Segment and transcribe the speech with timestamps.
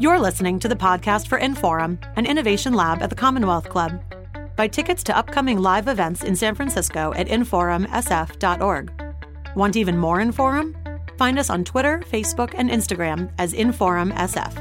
[0.00, 4.00] You're listening to the podcast for Inforum, an innovation lab at the Commonwealth Club.
[4.54, 8.92] Buy tickets to upcoming live events in San Francisco at inforumsf.org.
[9.56, 11.18] Want even more Inforum?
[11.18, 14.54] Find us on Twitter, Facebook, and Instagram as InforumSF.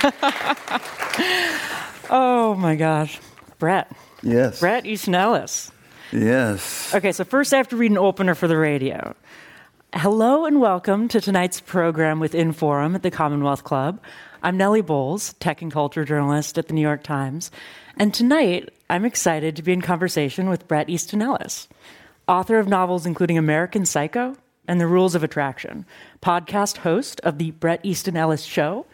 [2.08, 3.18] oh my gosh.
[3.58, 3.90] Bret.
[4.22, 4.60] Yes.
[4.60, 5.72] Bret Easton Ellis.
[6.12, 6.92] Yes.
[6.92, 9.14] Okay, so first I have to read an opener for the radio.
[9.94, 14.00] Hello and welcome to tonight's program with Inforum at the Commonwealth Club.
[14.42, 17.52] I'm Nellie Bowles, tech and culture journalist at the New York Times.
[17.96, 21.68] And tonight, I'm excited to be in conversation with Bret Easton Ellis,
[22.26, 24.36] author of novels including American Psycho
[24.66, 25.86] and The Rules of Attraction,
[26.20, 28.86] podcast host of The Bret Easton Ellis Show,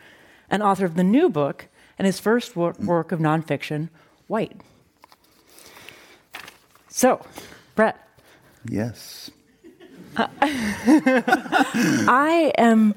[0.51, 3.89] and author of the new book and his first work of nonfiction,
[4.27, 4.61] White.
[6.97, 7.21] So,
[7.75, 7.95] Bret.
[8.65, 9.31] Yes.
[10.17, 12.95] Uh, I am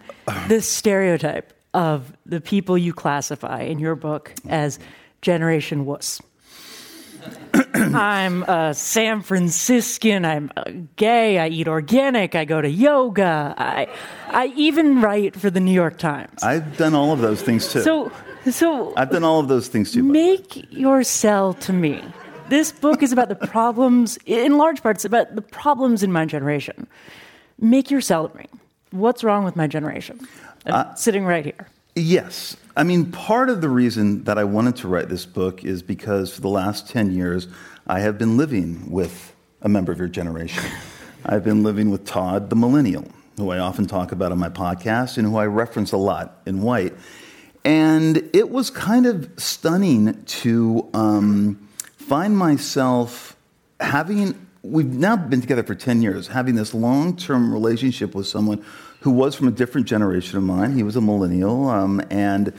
[0.48, 4.80] the stereotype of the people you classify in your book as
[5.22, 6.22] Generation Wuss.
[7.74, 10.24] I'm a San Franciscan.
[10.24, 10.64] I'm uh,
[10.96, 11.38] gay.
[11.38, 12.36] I eat organic.
[12.36, 13.54] I go to yoga.
[13.58, 13.90] I,
[14.30, 16.42] I even write for the New York Times.
[16.42, 17.82] I've done all of those things too.
[17.82, 18.14] So,
[18.50, 20.04] so I've done all of those things too.
[20.04, 22.02] Make your sell to me.
[22.50, 26.88] This book is about the problems, in large parts, about the problems in my generation.
[27.60, 28.46] Make your sell to.
[28.90, 30.28] What's wrong with my generation?
[30.66, 31.68] Uh, sitting right here.
[31.96, 32.58] Yes.
[32.76, 36.34] I mean, part of the reason that I wanted to write this book is because
[36.34, 37.48] for the last 10 years,
[37.86, 40.64] I have been living with a member of your generation.
[41.26, 43.06] I've been living with Todd, the millennial,
[43.38, 46.64] who I often talk about on my podcast and who I reference a lot in
[46.64, 46.96] White.
[47.64, 50.90] And it was kind of stunning to.
[50.96, 51.69] Um,
[52.10, 53.38] find myself
[53.80, 58.66] having, we've now been together for 10 years, having this long term relationship with someone
[59.02, 60.74] who was from a different generation of mine.
[60.74, 61.70] He was a millennial.
[61.70, 62.52] Um, and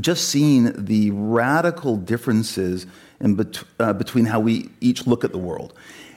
[0.00, 2.86] just seeing the radical differences
[3.20, 5.72] in bet- uh, between how we each look at the world.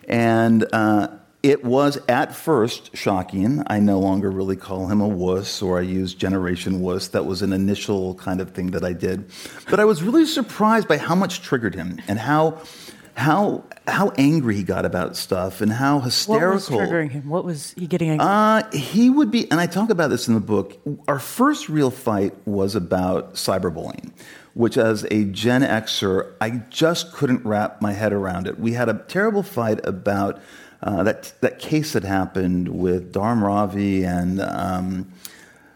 [0.08, 1.10] And uh,
[1.42, 3.64] it was at first shocking.
[3.68, 7.08] I no longer really call him a wuss or I use Generation Wuss.
[7.10, 9.30] That was an initial kind of thing that I did.
[9.70, 12.62] But I was really surprised by how much triggered him and how.
[13.16, 16.48] How how angry he got about stuff and how hysterical.
[16.48, 17.28] What was triggering him?
[17.28, 18.26] What was he getting angry?
[18.26, 20.80] Uh, he would be, and I talk about this in the book.
[21.06, 24.14] Our first real fight was about cyberbullying,
[24.54, 28.58] which, as a Gen Xer, I just couldn't wrap my head around it.
[28.58, 30.40] We had a terrible fight about
[30.82, 35.12] uh, that that case that happened with Dharun Ravi and um,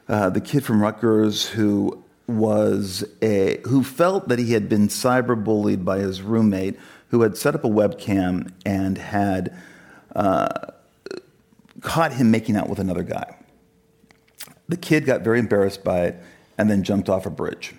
[0.07, 5.83] uh, the kid from Rutgers who was a who felt that he had been cyberbullied
[5.83, 9.55] by his roommate who had set up a webcam and had
[10.15, 10.47] uh,
[11.81, 13.35] caught him making out with another guy.
[14.69, 16.23] The kid got very embarrassed by it
[16.57, 17.75] and then jumped off a bridge.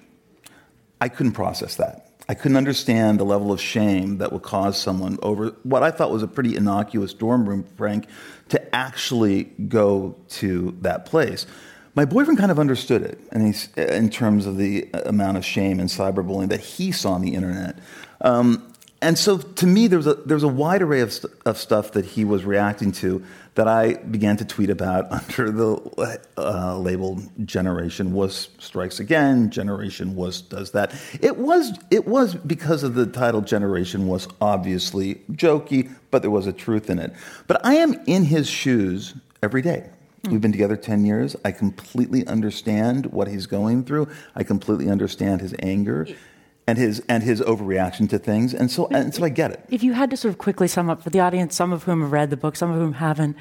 [1.01, 2.04] I couldn't process that.
[2.29, 6.11] I couldn't understand the level of shame that would cause someone over what I thought
[6.11, 8.07] was a pretty innocuous dorm room prank
[8.49, 11.47] to actually go to that place.
[11.95, 15.89] My boyfriend kind of understood it, and in terms of the amount of shame and
[15.89, 17.79] cyberbullying that he saw on the internet.
[18.21, 21.33] Um, and so, to me, there was a, there was a wide array of, st-
[21.45, 23.23] of stuff that he was reacting to
[23.55, 30.15] that I began to tweet about under the uh, label "Generation Wuss Strikes Again." Generation
[30.15, 30.95] Wuss does that.
[31.21, 36.47] It was it was because of the title "Generation Wuss obviously jokey, but there was
[36.47, 37.13] a truth in it.
[37.47, 39.89] But I am in his shoes every day.
[40.31, 41.37] We've been together 10 years.
[41.45, 44.09] I completely understand what he's going through.
[44.35, 46.07] I completely understand his anger
[46.67, 49.65] and his and his overreaction to things, and so and so I get it.
[49.71, 52.01] If you had to sort of quickly sum up for the audience, some of whom
[52.01, 53.37] have read the book, some of whom haven't,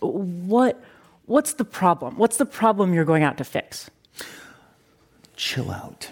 [0.00, 0.82] what
[1.26, 2.16] what's the problem?
[2.16, 3.90] What's the problem you're going out to fix?
[5.36, 6.10] Chill out.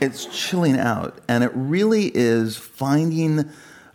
[0.00, 3.48] it's chilling out, and it really is finding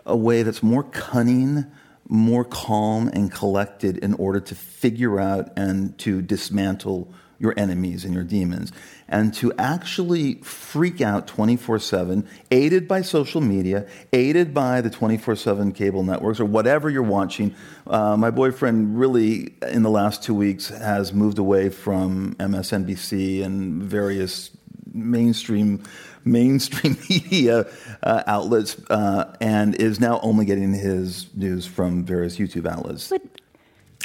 [0.06, 1.66] a way that's more cunning,
[2.10, 7.12] more calm and collected in order to figure out and to dismantle
[7.44, 8.72] your enemies and your demons,
[9.10, 15.36] and to actually freak out 24 7, aided by social media, aided by the 24
[15.36, 17.54] 7 cable networks, or whatever you're watching.
[17.86, 23.84] Uh, my boyfriend really, in the last two weeks, has moved away from MSNBC and
[23.84, 24.50] various
[24.94, 25.84] mainstream
[26.26, 27.66] mainstream media
[28.02, 33.10] uh, outlets uh, and is now only getting his news from various YouTube outlets.
[33.10, 33.22] But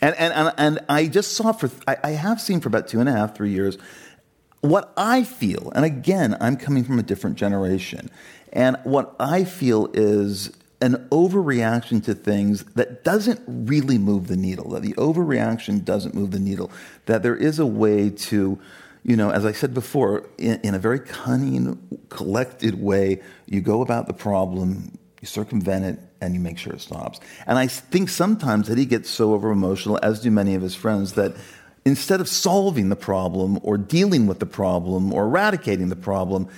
[0.01, 3.01] and, and, and, and I just saw for, I, I have seen for about two
[3.01, 3.79] and a half, three years,
[4.61, 8.11] what I feel, and again, I'm coming from a different generation,
[8.53, 10.51] and what I feel is
[10.81, 16.31] an overreaction to things that doesn't really move the needle, that the overreaction doesn't move
[16.31, 16.71] the needle,
[17.07, 18.59] that there is a way to,
[19.03, 23.83] you know, as I said before, in, in a very cunning, collected way, you go
[23.83, 27.21] about the problem, you circumvent it, and you make sure it stops.
[27.47, 30.75] And I think sometimes that he gets so over emotional, as do many of his
[30.75, 31.35] friends, that
[31.85, 36.49] instead of solving the problem or dealing with the problem or eradicating the problem,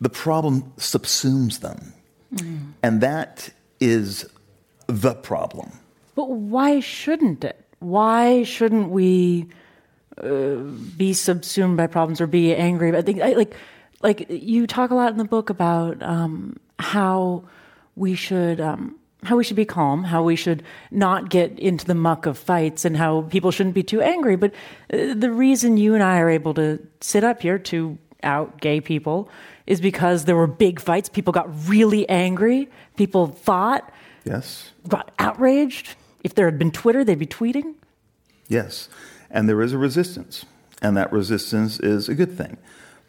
[0.00, 1.92] the problem subsumes them.
[2.34, 2.72] Mm.
[2.82, 3.50] And that
[3.80, 4.28] is
[4.86, 5.72] the problem.
[6.14, 7.58] But why shouldn't it?
[7.78, 9.46] Why shouldn't we
[10.22, 10.56] uh,
[10.96, 12.96] be subsumed by problems or be angry?
[12.96, 13.54] I think, I, like,
[14.02, 17.44] like you talk a lot in the book about um, how
[17.96, 21.94] we should um, how we should be calm, how we should not get into the
[21.94, 24.36] muck of fights, and how people shouldn't be too angry.
[24.36, 24.52] But
[24.92, 28.80] uh, the reason you and I are able to sit up here to out gay
[28.80, 29.28] people
[29.66, 31.08] is because there were big fights.
[31.08, 32.68] People got really angry.
[32.96, 33.92] People thought,
[34.24, 35.94] yes, got outraged.
[36.24, 37.74] If there had been Twitter, they'd be tweeting.
[38.48, 38.88] Yes,
[39.30, 40.44] and there is a resistance,
[40.80, 42.58] and that resistance is a good thing.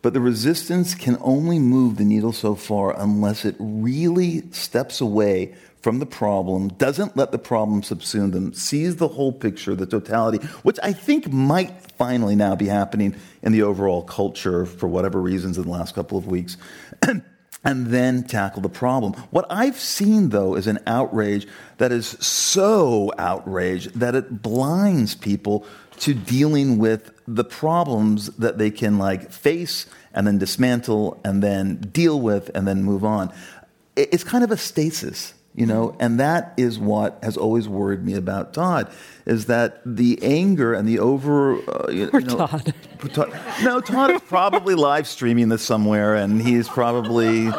[0.03, 5.55] But the resistance can only move the needle so far unless it really steps away
[5.81, 10.45] from the problem, doesn't let the problem subsume them, sees the whole picture, the totality,
[10.63, 15.57] which I think might finally now be happening in the overall culture for whatever reasons
[15.57, 16.57] in the last couple of weeks.
[17.65, 19.13] and then tackle the problem.
[19.31, 21.47] What I've seen, though, is an outrage
[21.77, 25.65] that is so outraged that it blinds people
[26.00, 31.77] to dealing with the problems that they can like face and then dismantle and then
[31.77, 33.33] deal with and then move on.
[33.95, 38.15] It's kind of a stasis you know and that is what has always worried me
[38.15, 38.91] about todd
[39.25, 42.73] is that the anger and the over uh, you, know, todd.
[43.13, 47.51] todd no todd is probably live streaming this somewhere and he's probably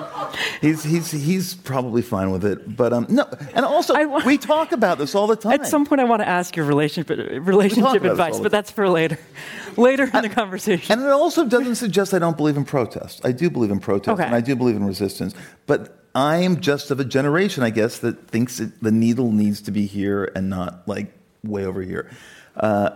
[0.60, 4.72] he's he's he's probably fine with it but um no and also I, we talk
[4.72, 8.02] about this all the time at some point i want to ask your relationship relationship
[8.02, 9.18] advice but that's for later
[9.76, 13.30] later in the conversation and it also doesn't suggest i don't believe in protest i
[13.30, 14.24] do believe in protest okay.
[14.24, 15.34] and i do believe in resistance
[15.66, 19.70] but I'm just of a generation, I guess, that thinks that the needle needs to
[19.70, 21.12] be here and not like
[21.42, 22.10] way over here.
[22.56, 22.90] Uh,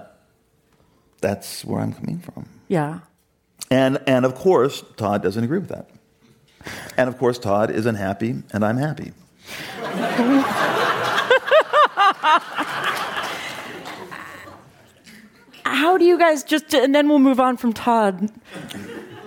[1.21, 2.49] that's where I'm coming from.
[2.69, 3.01] Yeah.
[3.71, 5.91] And and of course, Todd doesn't agree with that.
[6.97, 9.13] And of course, Todd is unhappy, and I'm happy.
[15.65, 16.75] How do you guys just?
[16.75, 18.31] And then we'll move on from Todd.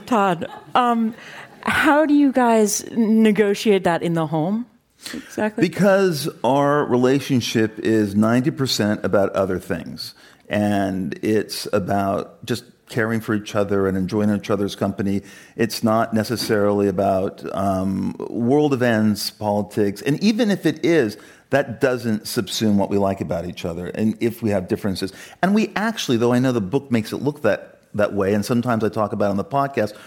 [0.05, 0.47] Todd.
[0.75, 1.15] Um,
[1.63, 4.65] how do you guys negotiate that in the home?
[5.13, 5.67] Exactly.
[5.67, 10.13] Because our relationship is 90% about other things.
[10.47, 15.21] And it's about just caring for each other and enjoying each other's company.
[15.55, 20.01] It's not necessarily about um, world events, politics.
[20.01, 21.17] And even if it is,
[21.51, 23.87] that doesn't subsume what we like about each other.
[23.87, 25.13] And if we have differences.
[25.41, 28.45] And we actually, though I know the book makes it look that, that way, and
[28.45, 29.97] sometimes I talk about on the podcast,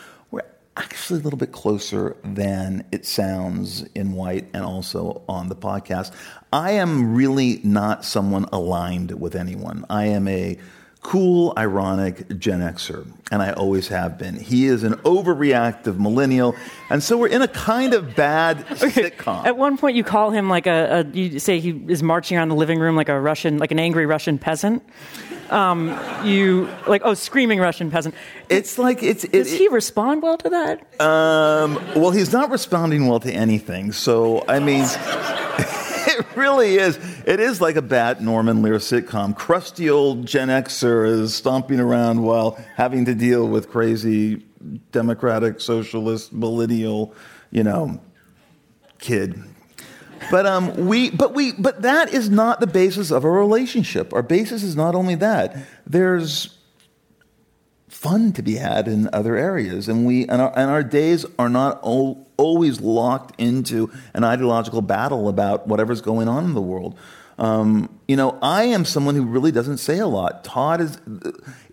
[0.77, 6.13] actually a little bit closer than it sounds in white and also on the podcast.
[6.53, 9.85] I am really not someone aligned with anyone.
[9.89, 10.59] I am a
[11.05, 14.37] cool, ironic Gen Xer, and I always have been.
[14.37, 16.57] He is an overreactive millennial,
[16.91, 19.11] and so we're in a kind of bad okay.
[19.11, 19.45] sitcom.
[19.45, 22.49] At one point, you call him like a, a, you say he is marching around
[22.49, 24.83] the living room like a Russian, like an angry Russian peasant
[25.55, 28.15] um, you like oh screaming Russian peasant.
[28.49, 29.25] It's like it's.
[29.25, 31.01] It, Does he respond well to that?
[31.01, 33.93] Um, well, he's not responding well to anything.
[33.93, 34.85] So I mean.
[36.07, 36.99] it really is.
[37.27, 39.35] It is like a bad Norman Lear sitcom.
[39.35, 44.45] Crusty old Gen Xer is stomping around while having to deal with crazy
[44.93, 47.15] democratic socialist millennial,
[47.51, 48.01] you know,
[48.99, 49.43] kid
[50.31, 54.13] but um, we, but we, but that is not the basis of our relationship.
[54.13, 55.57] Our basis is not only that.
[55.87, 56.57] There's
[57.89, 61.49] fun to be had in other areas, and we, and our, and our days are
[61.49, 66.99] not all, always locked into an ideological battle about whatever's going on in the world.
[67.39, 70.45] Um, you know, I am someone who really doesn't say a lot.
[70.45, 70.99] Todd is,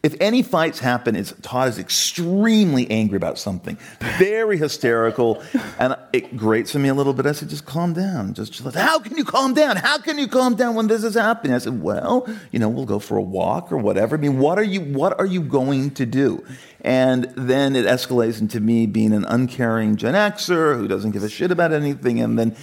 [0.03, 3.77] if any fights happen, it's Todd is extremely angry about something,
[4.17, 5.43] very hysterical,
[5.77, 7.27] and it grates on me a little bit.
[7.27, 8.33] I said, just calm down.
[8.33, 9.75] Just, just how can you calm down?
[9.75, 11.53] How can you calm down when this is happening?
[11.53, 14.15] I said, well, you know, we'll go for a walk or whatever.
[14.15, 16.43] I mean, what are you, what are you going to do?
[16.81, 21.29] And then it escalates into me being an uncaring Gen Xer who doesn't give a
[21.29, 22.55] shit about anything, and then,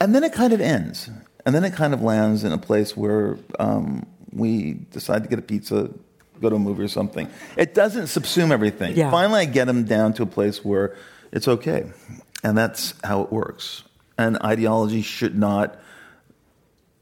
[0.00, 1.08] and then it kind of ends.
[1.46, 5.38] And then it kind of lands in a place where um, we decide to get
[5.38, 5.90] a pizza,
[6.40, 7.28] go to a movie or something.
[7.56, 8.96] It doesn't subsume everything.
[8.96, 9.10] Yeah.
[9.10, 10.96] Finally, I get them down to a place where
[11.32, 11.84] it's okay.
[12.42, 13.84] And that's how it works.
[14.18, 15.78] and ideology should not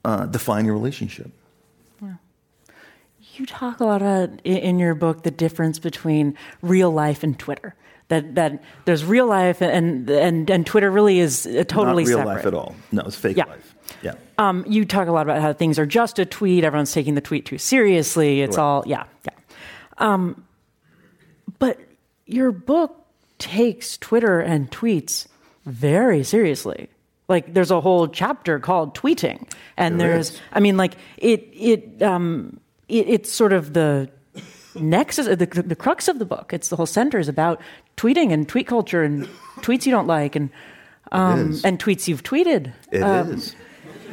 [0.04, 1.30] uh, define your relationship.
[2.02, 2.14] Yeah.
[3.34, 7.74] You talk a lot about in your book the difference between real life and Twitter.
[8.08, 12.34] That that there's real life and and and Twitter really is totally not real separate.
[12.36, 12.74] life at all.
[12.90, 13.44] No, it's fake Yeah.
[13.44, 13.74] life.
[14.02, 14.14] Yeah.
[14.38, 16.64] Um, you talk a lot about how things are just a tweet.
[16.64, 18.40] Everyone's taking the tweet too seriously.
[18.42, 18.62] It's Right.
[18.62, 19.32] all yeah, yeah.
[19.98, 20.44] Um,
[21.58, 21.78] but
[22.26, 22.94] your book
[23.38, 25.26] takes Twitter and tweets
[25.66, 26.88] very seriously.
[27.28, 30.40] Like there's a whole chapter called tweeting, and There there's is.
[30.52, 34.08] I mean like it it um it, it's sort of the
[34.74, 36.52] nexus the, the crux of the book.
[36.54, 37.60] It's the whole center is about
[37.96, 39.28] tweeting and tweet culture and
[39.58, 40.50] tweets you don't like and
[41.10, 42.72] um, and tweets you've tweeted.
[42.92, 43.56] It Um, is.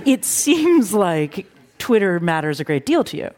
[0.06, 1.46] It seems like
[1.78, 3.32] Twitter matters a great deal to you.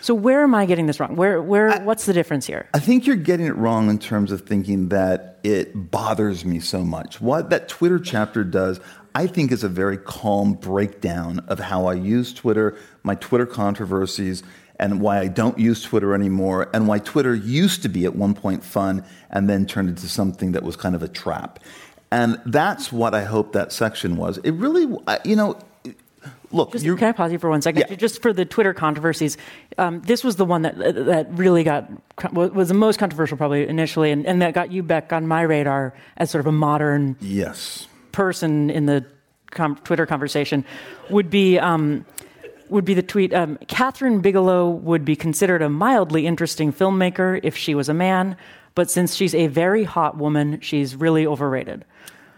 [0.00, 1.14] So where am I getting this wrong?
[1.14, 2.68] Where, where, what's the difference here?
[2.74, 6.84] I think you're getting it wrong in terms of thinking that it bothers me so
[6.84, 7.20] much.
[7.20, 8.80] What that Twitter chapter does,
[9.14, 14.42] I think, is a very calm breakdown of how I use Twitter, my Twitter controversies,
[14.80, 18.34] and why I don't use Twitter anymore, and why Twitter used to be at one
[18.34, 21.60] point fun and then turned into something that was kind of a trap.
[22.10, 24.38] And that's what I hope that section was.
[24.38, 24.82] It really,
[25.24, 25.58] you know,
[26.52, 27.84] look, Just, can I pause you for one second?
[27.88, 27.96] Yeah.
[27.96, 29.36] Just for the Twitter controversies,
[29.78, 31.90] um, this was the one that that really got
[32.32, 35.94] was the most controversial probably initially, and, and that got you back on my radar
[36.16, 37.88] as sort of a modern yes.
[38.12, 39.04] person in the
[39.50, 40.64] com- Twitter conversation
[41.10, 42.04] would be um,
[42.68, 43.32] would be the tweet.
[43.32, 48.36] Um, Kathryn Bigelow would be considered a mildly interesting filmmaker if she was a man,
[48.74, 51.84] but since she's a very hot woman, she's really overrated.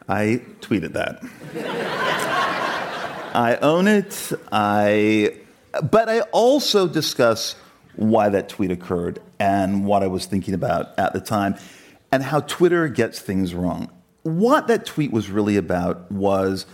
[0.08, 1.22] I tweeted that.
[3.34, 4.32] I own it.
[4.52, 5.38] I,
[5.82, 7.56] but I also discuss
[7.96, 11.56] why that tweet occurred and what I was thinking about at the time,
[12.12, 13.90] and how Twitter gets things wrong.
[14.22, 16.66] What that tweet was really about was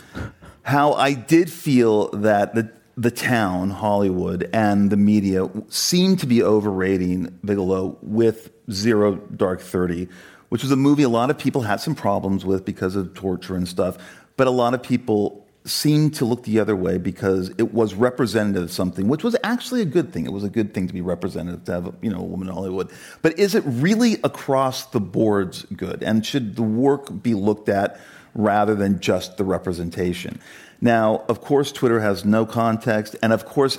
[0.63, 6.43] how I did feel that the the town, Hollywood, and the media seemed to be
[6.43, 10.09] overrating Bigelow with Zero Dark Thirty,
[10.51, 13.57] which was a movie a lot of people had some problems with because of torture
[13.57, 13.97] and stuff,
[14.37, 18.65] but a lot of people seemed to look the other way because it was representative
[18.65, 20.27] of something, which was actually a good thing.
[20.27, 22.55] It was a good thing to be representative to have, you know, a woman in
[22.55, 22.91] Hollywood.
[23.23, 26.03] But is it really across the boards good?
[26.03, 28.01] And should the work be looked at
[28.35, 30.41] rather than just the representation?
[30.81, 33.79] Now, of course, Twitter has no context, and of course,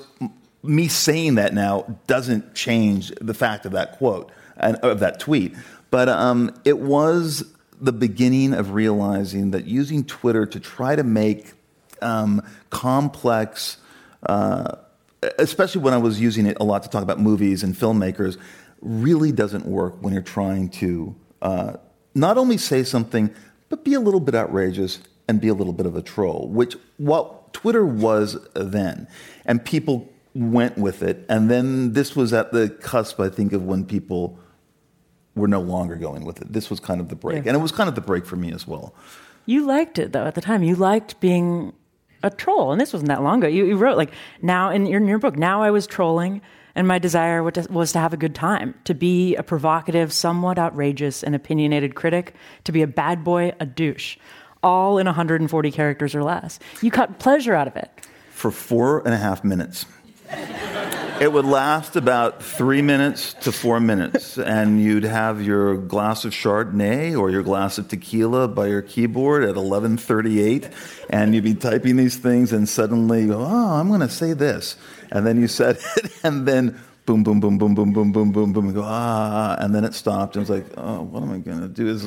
[0.63, 5.55] me saying that now doesn't change the fact of that quote and of that tweet.
[5.89, 7.43] But um, it was
[7.81, 11.53] the beginning of realizing that using Twitter to try to make
[12.01, 13.77] um, complex,
[14.23, 14.75] uh,
[15.37, 18.37] especially when I was using it a lot to talk about movies and filmmakers,
[18.81, 21.73] really doesn't work when you're trying to uh,
[22.15, 23.33] not only say something,
[23.69, 26.75] but be a little bit outrageous and be a little bit of a troll, which
[26.97, 29.07] what Twitter was then.
[29.45, 31.25] And people went with it.
[31.29, 34.39] And then this was at the cusp, I think, of when people
[35.35, 36.51] were no longer going with it.
[36.51, 37.45] This was kind of the break.
[37.45, 37.51] Yeah.
[37.51, 38.93] And it was kind of the break for me as well.
[39.45, 40.63] You liked it though at the time.
[40.63, 41.73] You liked being
[42.23, 43.47] a troll, and this wasn't that long ago.
[43.47, 44.11] You, you wrote like
[44.41, 45.37] now in your, in your book.
[45.37, 46.41] Now I was trolling,
[46.75, 50.13] and my desire was to, was to have a good time, to be a provocative,
[50.13, 52.35] somewhat outrageous, and opinionated critic,
[52.65, 54.17] to be a bad boy, a douche,
[54.63, 56.59] all in 140 characters or less.
[56.81, 57.89] You cut pleasure out of it.
[58.31, 59.85] For four and a half minutes.
[61.21, 66.31] It would last about three minutes to four minutes, and you'd have your glass of
[66.31, 70.71] Chardonnay or your glass of tequila by your keyboard at 11:38,
[71.11, 74.77] and you'd be typing these things, and suddenly, go, oh, I'm going to say this,
[75.11, 78.51] and then you said it, and then boom, boom, boom, boom, boom, boom, boom, boom,
[78.51, 81.37] boom, go ah, and then it stopped, and it was like, oh, what am I
[81.37, 81.87] going to do?
[81.87, 82.01] Is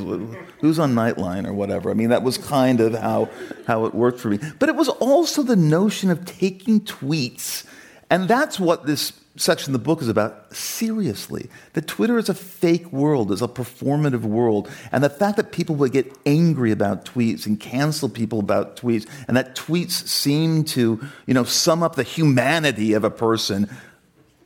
[0.59, 1.89] who's on Nightline or whatever?
[1.89, 3.31] I mean, that was kind of how
[3.69, 7.65] how it worked for me, but it was also the notion of taking tweets.
[8.11, 11.51] And that's what this section of the book is about seriously.
[11.73, 14.71] That Twitter is a fake world, is a performative world.
[14.93, 19.09] And the fact that people would get angry about tweets and cancel people about tweets,
[19.27, 23.69] and that tweets seem to, you know, sum up the humanity of a person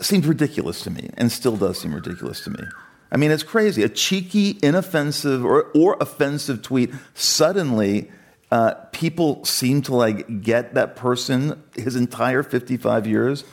[0.00, 2.64] seemed ridiculous to me and still does seem ridiculous to me.
[3.10, 3.82] I mean, it's crazy.
[3.82, 8.10] A cheeky, inoffensive, or, or offensive tweet, suddenly
[8.50, 13.44] uh, people seem to like get that person his entire 55 years.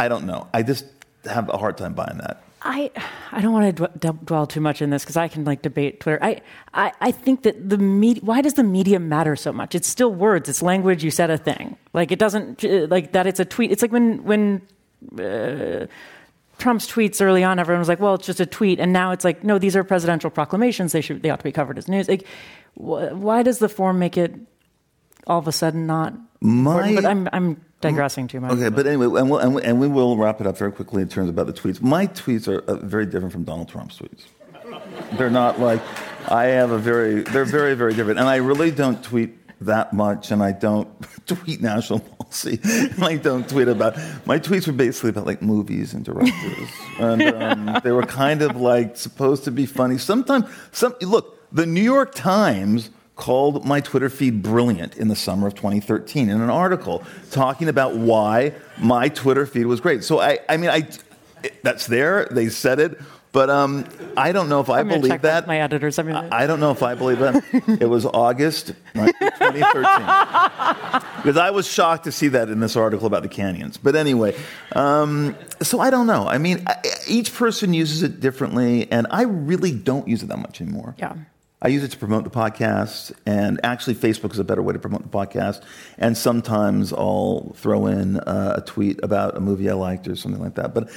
[0.00, 0.48] I don't know.
[0.54, 0.86] I just
[1.24, 2.42] have a hard time buying that.
[2.62, 2.90] I
[3.30, 6.00] I don't want to dw- dwell too much in this because I can like debate
[6.00, 6.18] Twitter.
[6.20, 6.40] I,
[6.74, 8.22] I I think that the media.
[8.24, 9.74] Why does the media matter so much?
[9.74, 10.48] It's still words.
[10.48, 11.04] It's language.
[11.04, 11.76] You said a thing.
[11.92, 13.26] Like it doesn't like that.
[13.26, 13.70] It's a tweet.
[13.70, 14.62] It's like when when.
[15.16, 15.86] Uh,
[16.58, 19.24] Trump's tweets early on, everyone was like, "Well, it's just a tweet," and now it's
[19.24, 20.92] like, "No, these are presidential proclamations.
[20.92, 22.26] They should, they ought to be covered as news." Like,
[22.74, 24.34] wh- why does the form make it
[25.28, 26.14] all of a sudden not.
[26.40, 28.52] My- but I'm I'm digressing too much.
[28.52, 31.02] Okay, but anyway, and, we'll, and, we, and we will wrap it up very quickly
[31.02, 31.80] in terms about the tweets.
[31.80, 34.24] My tweets are uh, very different from Donald Trump's tweets.
[35.16, 35.80] They're not like
[36.30, 37.22] I have a very.
[37.22, 40.88] They're very very different, and I really don't tweet that much, and I don't
[41.26, 42.60] tweet national policy,
[43.02, 43.96] I don't tweet about.
[44.26, 46.68] My tweets were basically about like movies and directors,
[46.98, 49.98] and um, they were kind of like supposed to be funny.
[49.98, 55.48] Sometimes, some look, the New York Times called my Twitter feed brilliant in the summer
[55.48, 60.04] of 2013 in an article talking about why my Twitter feed was great.
[60.04, 60.88] So I, I mean, I,
[61.64, 62.28] that's there.
[62.30, 63.00] They said it.
[63.30, 63.84] But um,
[64.16, 65.46] I don't know if I I'm believe that.
[65.46, 65.98] My editors.
[65.98, 67.44] I mean, I don't know if I believe that.
[67.80, 69.82] it was August 2013.
[71.22, 73.76] Because I was shocked to see that in this article about the canyons.
[73.76, 74.34] But anyway,
[74.72, 76.26] um, so I don't know.
[76.26, 80.38] I mean, I- each person uses it differently, and I really don't use it that
[80.38, 80.94] much anymore.
[80.98, 81.14] yeah.
[81.60, 84.78] I use it to promote the podcast, and actually, Facebook is a better way to
[84.78, 85.64] promote the podcast.
[85.98, 90.40] And sometimes I'll throw in uh, a tweet about a movie I liked or something
[90.40, 90.72] like that.
[90.72, 90.88] But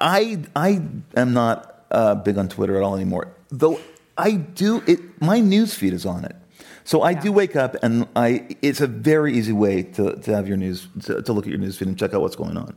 [0.00, 0.80] I, I
[1.16, 3.34] am not uh, big on Twitter at all anymore.
[3.48, 3.80] Though
[4.18, 6.36] I do it, my news feed is on it.
[6.84, 8.46] So I do wake up, and I.
[8.62, 11.58] It's a very easy way to, to have your news to, to look at your
[11.58, 12.76] news feed and check out what's going on.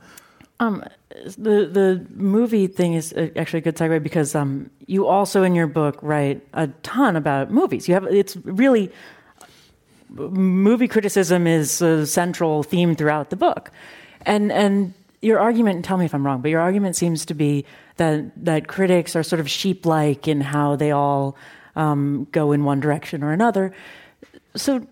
[0.59, 5.67] The the movie thing is actually a good segue because um, you also in your
[5.67, 7.87] book write a ton about movies.
[7.87, 8.91] You have it's really
[10.09, 13.71] movie criticism is a central theme throughout the book,
[14.25, 15.75] and and your argument.
[15.77, 17.65] And tell me if I'm wrong, but your argument seems to be
[17.97, 21.35] that that critics are sort of sheep like in how they all
[21.75, 23.73] um, go in one direction or another.
[24.55, 24.87] So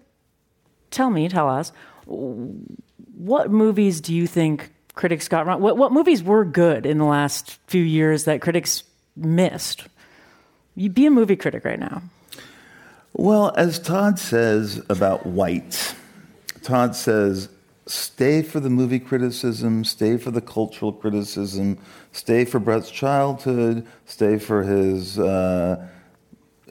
[0.91, 1.71] tell me, tell us,
[2.05, 5.61] what movies do you think critics got wrong?
[5.61, 8.83] What, what movies were good in the last few years that critics
[9.15, 9.87] missed?
[10.75, 12.01] You be a movie critic right now.
[13.13, 15.95] Well, as Todd says about White,
[16.61, 17.49] Todd says,
[17.87, 21.77] stay for the movie criticism, stay for the cultural criticism,
[22.11, 25.87] stay for Bret's childhood, stay for his uh,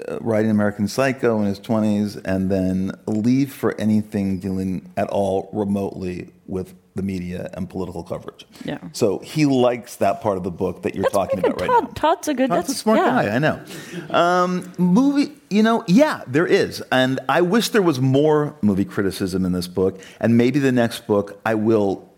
[0.09, 5.49] uh, writing American Psycho in his 20s, and then leave for anything dealing at all
[5.53, 8.45] remotely with the media and political coverage.
[8.65, 8.79] Yeah.
[8.93, 11.69] So he likes that part of the book that you're That's talking about good.
[11.69, 11.91] right Todd, now.
[11.95, 12.49] Todd's a good.
[12.49, 13.05] Todd's a smart yeah.
[13.07, 13.63] guy, I know.
[14.11, 16.83] Um, movie, you know, yeah, there is.
[16.91, 20.01] And I wish there was more movie criticism in this book.
[20.21, 22.11] And maybe the next book I will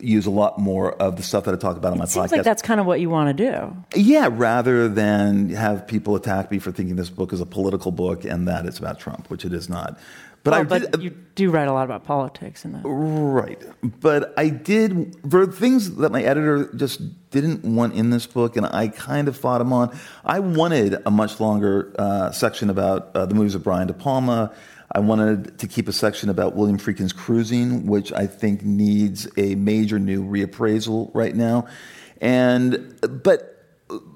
[0.00, 2.26] use a lot more of the stuff that I talk about on my It seems
[2.26, 2.32] podcast.
[2.32, 3.76] like that's kind of what you want to do.
[3.94, 8.24] yeah, rather than have people attack me for thinking this book is a political book
[8.24, 9.96] and that it's about Trump, which it is not.
[10.44, 12.82] But I but did, you do write a lot about politics in that.
[12.84, 13.62] Right.
[14.00, 18.66] But I did, for things that my editor just didn't want in this book, and
[18.66, 23.26] I kind of fought him on, I wanted a much longer uh, section about uh,
[23.26, 24.52] the movies of Brian De Palma.
[24.90, 29.54] I wanted to keep a section about William Friedkin's Cruising, which I think needs a
[29.54, 31.66] major new reappraisal right now.
[32.20, 33.51] And, but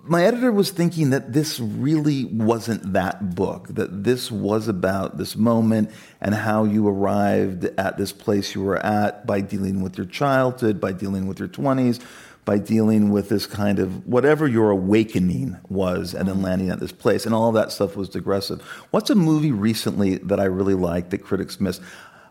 [0.05, 5.37] my editor was thinking that this really wasn't that book, that this was about this
[5.37, 10.07] moment and how you arrived at this place you were at by dealing with your
[10.07, 12.01] childhood, by dealing with your 20s,
[12.47, 16.45] by dealing with this kind of whatever your awakening was, and then mm-hmm.
[16.45, 17.27] landing at this place.
[17.27, 18.63] And all that stuff was digressive.
[18.93, 21.83] What's a movie recently that I really liked that critics missed?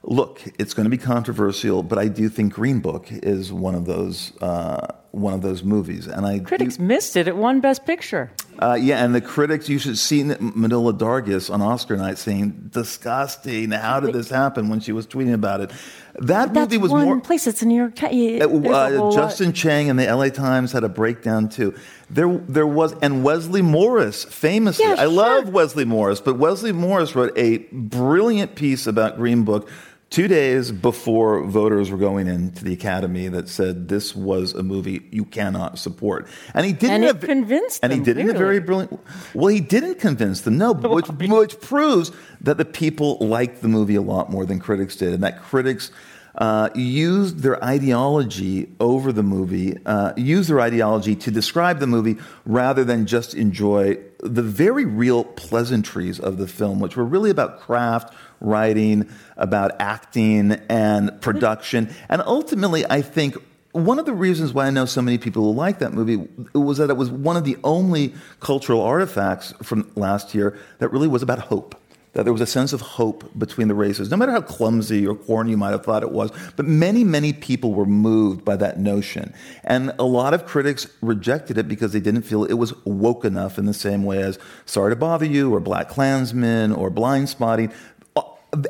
[0.08, 3.86] Look, it's going to be controversial, but I do think Green Book is one of
[3.86, 7.28] those uh, one of those movies, and I do- Critics missed it.
[7.28, 8.30] It won Best Picture.
[8.60, 13.72] uh, yeah, and the critics, you should see Manohla Dargis on Oscar night saying, disgusting,
[13.72, 15.72] how did this happen when she was tweeting about it?
[16.20, 17.20] That movie was one more.
[17.22, 17.48] place.
[17.48, 21.74] It's a New York Uh, Justin Chang and the LA Times had a breakdown too.
[22.10, 25.08] There, there was, and Wesley Morris, famously, Yeah, I sure.
[25.08, 29.70] love Wesley Morris, but Wesley Morris wrote a brilliant piece about Green Book
[30.10, 35.02] two days before voters were going into the Academy that said this was a movie
[35.12, 38.40] you cannot support, and he did And a- convinced and he did not in a
[38.40, 39.00] very brilliant.
[39.34, 43.96] Well, he didn't convince them, no, which, which proves that the people liked the movie
[43.96, 45.92] a lot more than critics did, and that critics
[46.38, 52.18] uh, used their ideology over the movie, uh, used their ideology to describe the movie
[52.46, 57.60] rather than just enjoy the very real pleasantries of the film, which were really about
[57.62, 58.14] craft,
[58.46, 61.94] writing, about acting, and production.
[62.10, 63.36] And ultimately, I think
[63.76, 66.90] one of the reasons why I know so many people like that movie was that
[66.90, 71.40] it was one of the only cultural artifacts from last year that really was about
[71.40, 71.76] hope.
[72.14, 75.16] That there was a sense of hope between the races, no matter how clumsy or
[75.16, 76.32] corny you might have thought it was.
[76.56, 79.34] But many, many people were moved by that notion.
[79.66, 83.58] And a lot of critics rejected it because they didn't feel it was woke enough
[83.58, 87.74] in the same way as Sorry to Bother You or BlacKkKlansman or Blindspotting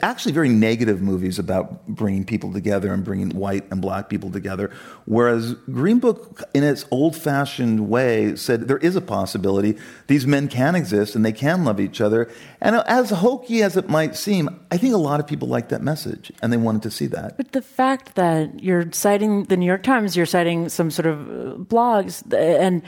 [0.02, 4.72] actually very negative movies about bringing people together and bringing white and black people together.
[5.06, 10.48] Whereas Green Book, in its old fashioned way, said there is a possibility these men
[10.48, 12.30] can exist and they can love each other.
[12.62, 15.82] And as hokey as it might seem, I think a lot of people liked that
[15.82, 17.38] message and they wanted to see that.
[17.38, 21.20] But the fact that you're citing the New York Times, you're citing some sort of
[21.22, 22.82] uh, blogs, and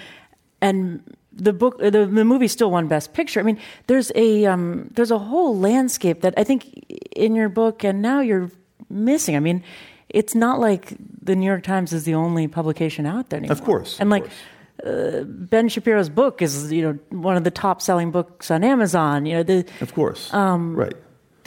[0.62, 3.40] and the book, the, the movie still won Best Picture.
[3.40, 6.66] I mean, there's a um, there's a whole landscape that I think
[7.16, 8.52] in your book and now you're
[8.90, 9.36] missing.
[9.36, 9.64] I mean,
[10.10, 13.54] it's not like the New York Times is the only publication out there anymore.
[13.54, 14.24] Of course, and of like.
[14.24, 14.36] Course.
[14.86, 19.26] Uh, ben Shapiro's book is, you know, one of the top-selling books on Amazon.
[19.26, 20.94] You know, the, of course, um, right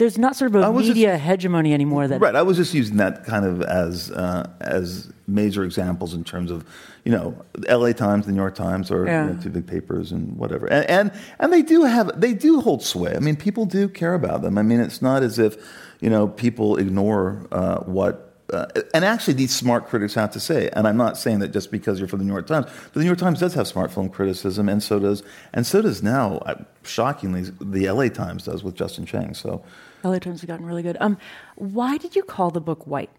[0.01, 2.07] there's not sort of a media just, hegemony anymore.
[2.07, 2.35] That right.
[2.35, 6.65] I was just using that kind of as uh, as major examples in terms of
[7.05, 7.93] you know L.A.
[7.93, 9.27] Times, the New York Times, or yeah.
[9.27, 10.65] you know, two big papers and whatever.
[10.65, 13.15] And, and and they do have they do hold sway.
[13.15, 14.57] I mean, people do care about them.
[14.57, 15.55] I mean, it's not as if
[15.99, 18.30] you know people ignore uh, what.
[18.51, 21.71] Uh, and actually, these smart critics have to say, and I'm not saying that just
[21.71, 23.91] because you're from the New York Times, but the New York Times does have smart
[23.91, 28.09] film criticism, and so does, and so does now, uh, shockingly, the L.A.
[28.09, 29.33] Times does with Justin Chang.
[29.33, 29.63] So,
[30.03, 30.97] LA Times have gotten really good.
[30.99, 31.17] Um,
[31.55, 33.11] why did you call the book White?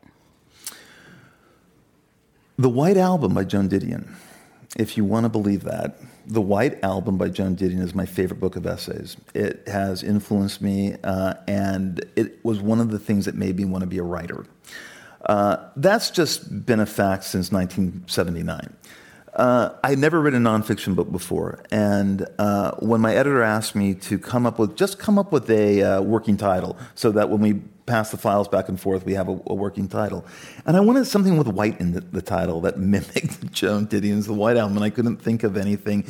[2.59, 4.15] The White Album by Joan Didion,
[4.77, 8.39] if you want to believe that, the White Album by Joan Didion is my favorite
[8.39, 9.17] book of essays.
[9.35, 13.65] It has influenced me, uh, and it was one of the things that made me
[13.65, 14.45] want to be a writer.
[15.27, 18.77] Uh, that's just been a fact since 1979.
[19.35, 23.75] Uh, I had never written a nonfiction book before, and uh, when my editor asked
[23.75, 27.31] me to come up with just come up with a uh, working title, so that
[27.31, 27.55] when we
[27.87, 30.27] pass the files back and forth, we have a, a working title,
[30.67, 34.35] and I wanted something with white in the, the title that mimicked Joan Didion's The
[34.35, 36.05] White Album, and I couldn't think of anything.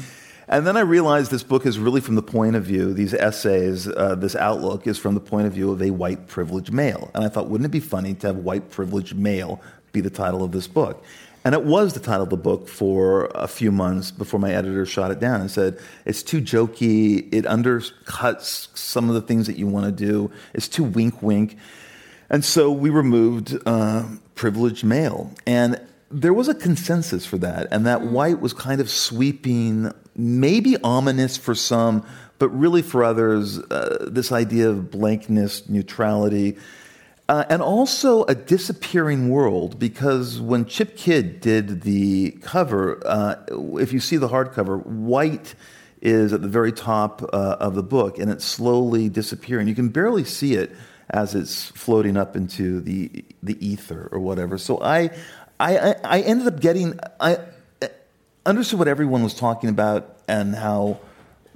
[0.53, 3.89] And then I realized this book is really from the point of view, these essays,
[3.89, 7.11] uh, this outlook is from the point of view of a white privileged male.
[7.15, 9.63] And I thought, wouldn't it be funny to have white privileged male
[9.93, 11.03] be the title of this book?
[11.43, 14.85] And it was the title of the book for a few months before my editor
[14.85, 19.57] shot it down and said, it's too jokey, it undercuts some of the things that
[19.57, 21.57] you want to do, it's too wink wink.
[22.29, 25.33] And so we removed uh, privileged male.
[25.47, 27.69] And there was a consensus for that.
[27.71, 32.07] And that white was kind of sweeping, maybe ominous for some,
[32.39, 36.57] but really for others, uh, this idea of blankness, neutrality.
[37.29, 43.37] Uh, and also a disappearing world because when Chip Kidd did the cover, uh,
[43.79, 45.55] if you see the hardcover, white
[46.03, 49.69] is at the very top uh, of the book and it's slowly disappearing.
[49.69, 50.73] You can barely see it
[51.11, 54.59] as it's floating up into the the ether or whatever.
[54.59, 55.11] So I
[55.61, 57.39] I, I ended up getting I
[58.45, 60.99] understood what everyone was talking about and how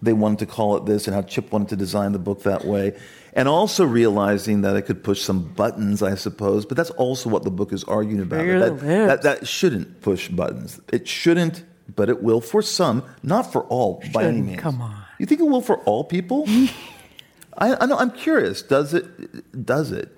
[0.03, 2.64] they wanted to call it this and how Chip wanted to design the book that
[2.64, 2.96] way
[3.37, 6.64] and also realizing that it could push some buttons, I suppose.
[6.64, 8.46] But that's also what the book is arguing about.
[8.46, 10.81] That, that, that, shouldn't push buttons.
[10.90, 11.62] It shouldn't,
[11.94, 14.61] but it will for some, not for all by any means.
[14.61, 15.03] Come on.
[15.18, 16.46] You think it will for all people?
[17.59, 17.96] I, I know.
[17.96, 18.62] I'm curious.
[18.62, 19.64] Does it?
[19.64, 20.16] Does it?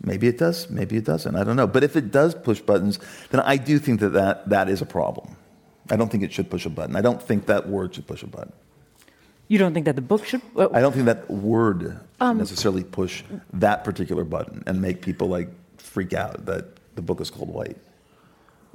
[0.00, 0.70] Maybe it does.
[0.70, 1.36] Maybe it doesn't.
[1.36, 1.68] I don't know.
[1.68, 2.98] But if it does push buttons,
[3.30, 5.36] then I do think that that, that is a problem.
[5.90, 6.96] I don't think it should push a button.
[6.96, 8.52] I don't think that word should push a button.
[9.48, 10.40] You don't think that the book should?
[10.56, 15.28] Uh, I don't think that word um, necessarily push that particular button and make people
[15.28, 16.64] like freak out that
[16.94, 17.76] the book is called White.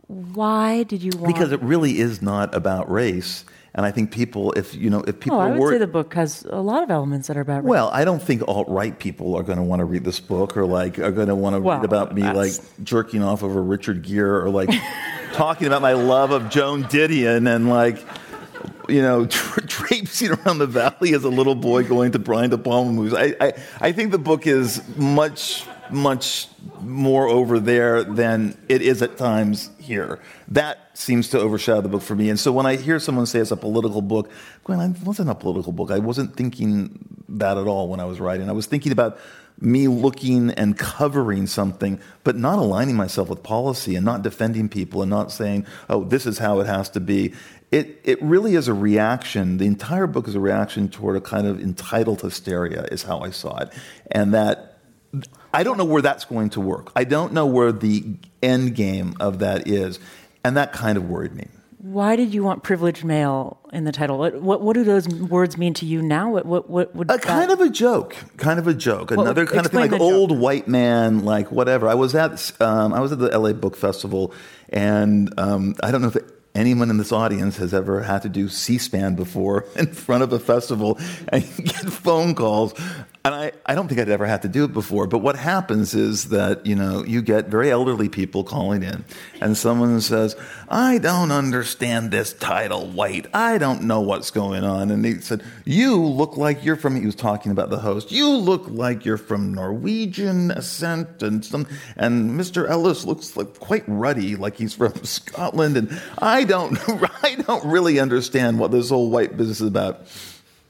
[0.07, 1.33] Why did you want?
[1.33, 3.43] Because it really is not about race.
[3.73, 5.77] And I think people, if you know, if oh, people, oh, I would wor- say
[5.77, 7.63] the book has a lot of elements that are about.
[7.63, 7.69] Race.
[7.69, 10.57] Well, I don't think alt right people are going to want to read this book,
[10.57, 12.53] or like are going to want to well, read about me like
[12.83, 14.69] jerking off over Richard Gere, or like
[15.33, 18.03] talking about my love of Joan Didion, and like
[18.87, 22.57] you know, tra- traipsing around the valley as a little boy going to Brian De
[22.57, 23.13] Palma movies.
[23.13, 26.47] I, I, I think the book is much, much
[26.81, 30.19] more over there than it is at times here.
[30.49, 32.29] That seems to overshadow the book for me.
[32.29, 34.29] And so when I hear someone say it's a political book,
[34.63, 35.91] going, it wasn't a political book.
[35.91, 38.49] I wasn't thinking that at all when I was writing.
[38.49, 39.17] I was thinking about
[39.59, 45.01] me looking and covering something, but not aligning myself with policy and not defending people
[45.01, 47.33] and not saying, oh, this is how it has to be
[47.71, 49.57] it, it really is a reaction.
[49.57, 53.31] The entire book is a reaction toward a kind of entitled hysteria, is how I
[53.31, 53.73] saw it.
[54.09, 54.66] And that
[55.53, 56.91] I don't know where that's going to work.
[56.95, 59.99] I don't know where the end game of that is.
[60.43, 61.47] And that kind of worried me.
[61.79, 64.17] Why did you want privileged male in the title?
[64.17, 66.31] What, what, what do those words mean to you now?
[66.31, 69.65] What, what, what would a kind of a joke, kind of a joke, another kind
[69.65, 70.39] of thing like old joke.
[70.39, 71.87] white man, like whatever.
[71.87, 73.53] I was at um, I was at the L.A.
[73.53, 74.33] Book Festival,
[74.69, 76.17] and um, I don't know if
[76.55, 80.39] anyone in this audience has ever had to do C-SPAN before in front of a
[80.39, 82.73] festival and get phone calls.
[83.27, 85.93] And I, I don't think I'd ever had to do it before, but what happens
[85.93, 89.03] is that, you know, you get very elderly people calling in,
[89.41, 90.37] and someone says,
[90.69, 93.27] I don't understand this title, White.
[93.33, 94.91] I don't know what's going on.
[94.91, 98.29] And he said, You look like you're from, he was talking about the host, you
[98.29, 102.69] look like you're from Norwegian ascent, and some, and Mr.
[102.69, 106.79] Ellis looks like quite ruddy, like he's from Scotland, and I don't,
[107.23, 110.07] I don't really understand what this whole white business is about.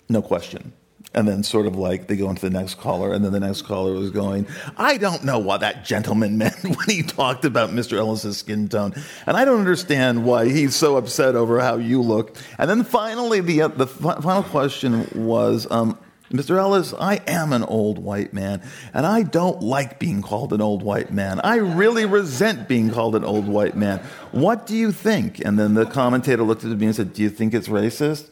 [0.10, 0.74] No question
[1.14, 3.64] and then sort of like they go into the next caller, and then the next
[3.64, 7.98] caller was going, I don't know what that gentleman meant when he talked about Mr.
[7.98, 8.94] Ellis's skin tone,
[9.26, 12.38] and I don't understand why he's so upset over how you look.
[12.58, 15.70] And then finally, the uh, the final question was.
[15.72, 15.98] Um,
[16.32, 16.58] Mr.
[16.58, 18.62] Ellis, I am an old white man,
[18.94, 21.40] and I don't like being called an old white man.
[21.40, 24.00] I really resent being called an old white man.
[24.34, 25.40] What do you think?
[25.40, 28.30] And then the commentator looked at me and said, Do you think it's racist?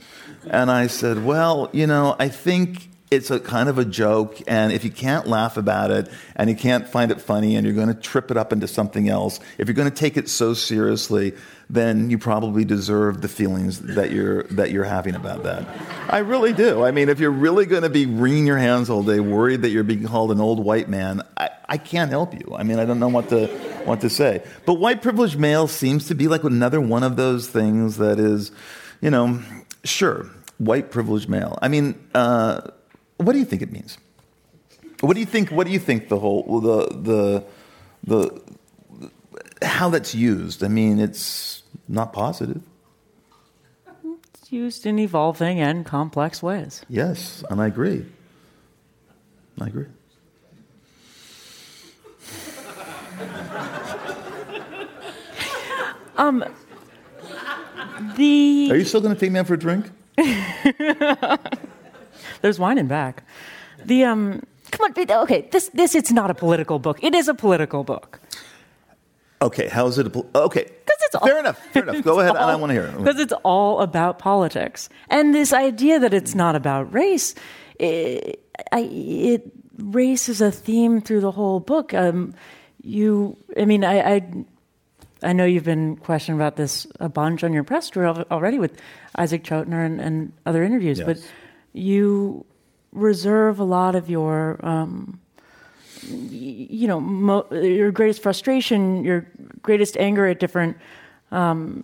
[0.49, 4.73] And I said, Well, you know, I think it's a kind of a joke, and
[4.73, 7.88] if you can't laugh about it and you can't find it funny and you're going
[7.88, 11.34] to trip it up into something else, if you're going to take it so seriously,
[11.69, 15.67] then you probably deserve the feelings that you're that you're having about that.
[16.10, 16.84] I really do.
[16.84, 19.69] I mean, if you're really going to be wringing your hands all day, worried that
[19.69, 22.55] you're being called an old white man, I, I can't help you.
[22.55, 23.47] I mean, I don't know what to
[23.86, 24.43] what to say.
[24.65, 28.51] But white privileged male seems to be like another one of those things that is,
[29.01, 29.41] you know,
[29.84, 31.58] sure, white privileged male.
[31.62, 31.96] I mean.
[32.13, 32.72] Uh,
[33.18, 33.98] what do you think it means?
[35.02, 35.50] What do you think?
[35.50, 37.44] What do you think the whole the the
[38.04, 38.41] the
[39.65, 40.63] how that's used?
[40.63, 42.62] I mean, it's not positive.
[44.34, 46.84] It's used in evolving and complex ways.
[46.89, 48.06] Yes, and I agree.
[49.60, 49.88] I agree.
[56.18, 56.44] um,
[58.18, 59.86] the Are you still going to take me out for a drink?
[62.41, 63.23] There's wine in back.
[63.84, 65.47] The um, come on, okay.
[65.51, 67.04] This this it's not a political book.
[67.04, 68.19] It is a political book.
[69.41, 70.08] Okay, how is it?
[70.08, 71.60] A pol- okay, because it's all, fair enough.
[71.73, 72.04] Fair enough.
[72.04, 72.36] Go ahead.
[72.36, 76.13] All, I want to hear it because it's all about politics and this idea that
[76.13, 77.36] it's not about race.
[77.78, 81.93] It, I, it race is a theme through the whole book.
[81.93, 82.34] Um,
[82.82, 84.45] you, I mean, I, I
[85.25, 88.79] I know you've been questioned about this a bunch on your press tour already with
[89.17, 91.05] Isaac Chotiner and, and other interviews, yes.
[91.05, 91.31] but
[91.73, 92.45] you
[92.91, 95.19] reserve a lot of your, um,
[96.07, 99.27] you know, mo- your greatest frustration, your
[99.61, 100.77] greatest anger at different
[101.31, 101.83] um,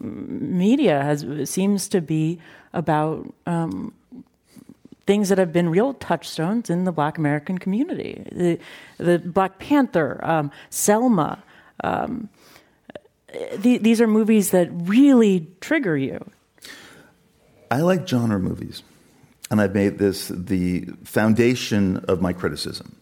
[0.00, 2.40] media has seems to be
[2.72, 3.92] about um,
[5.06, 8.26] things that have been real touchstones in the Black American community.
[8.32, 8.58] The,
[8.98, 11.42] the Black Panther, um, Selma.
[11.82, 12.28] Um,
[13.56, 16.24] the, these are movies that really trigger you.
[17.70, 18.82] I like genre movies,
[19.50, 22.94] and I've made this the foundation of my criticism.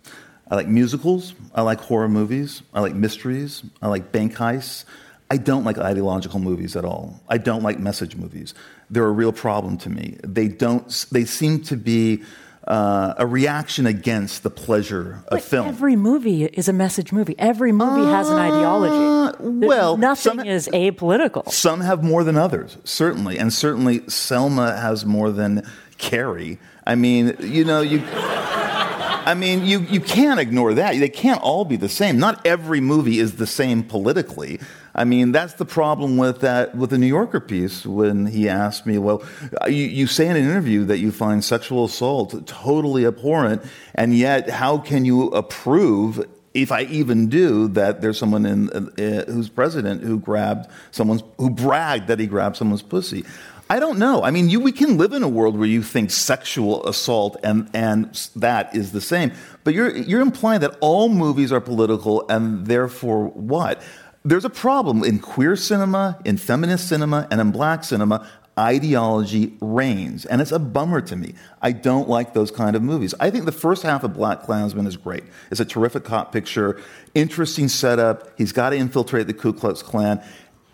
[0.50, 4.84] I like musicals, I like horror movies, I like mysteries, I like bank heists.
[5.30, 7.18] I don't like ideological movies at all.
[7.26, 8.52] I don't like message movies.
[8.92, 10.18] They're a real problem to me.
[10.22, 10.86] They don't.
[11.10, 12.22] They seem to be
[12.68, 15.66] uh, a reaction against the pleasure of but film.
[15.66, 17.34] Every movie is a message movie.
[17.38, 19.38] Every movie uh, has an ideology.
[19.66, 21.50] Well, nothing some, is apolitical.
[21.50, 26.58] Some have more than others, certainly, and certainly Selma has more than Carrie.
[26.86, 28.02] I mean, you know, you.
[28.04, 30.98] I mean, you, you can't ignore that.
[30.98, 32.18] They can't all be the same.
[32.18, 34.60] Not every movie is the same politically.
[34.94, 38.86] I mean, that's the problem with that with the New Yorker piece when he asked
[38.86, 39.22] me, "Well,
[39.66, 43.62] you, you say in an interview that you find sexual assault totally abhorrent,
[43.94, 46.24] and yet how can you approve?"
[46.54, 51.48] If I even do, that there's someone in, uh, who's president who grabbed someone's, who
[51.48, 53.24] bragged that he grabbed someone's pussy.
[53.72, 54.22] I don't know.
[54.22, 57.70] I mean, you, we can live in a world where you think sexual assault and,
[57.72, 59.32] and that is the same.
[59.64, 63.80] But you're, you're implying that all movies are political and therefore what?
[64.24, 68.26] There's a problem in queer cinema, in feminist cinema, and in black cinema.
[68.58, 71.34] Ideology reigns, and it's a bummer to me.
[71.62, 73.14] I don't like those kind of movies.
[73.18, 75.24] I think the first half of BlacKkKlansman is great.
[75.50, 76.78] It's a terrific cop picture,
[77.14, 78.28] interesting setup.
[78.36, 80.22] He's got to infiltrate the Ku Klux Klan,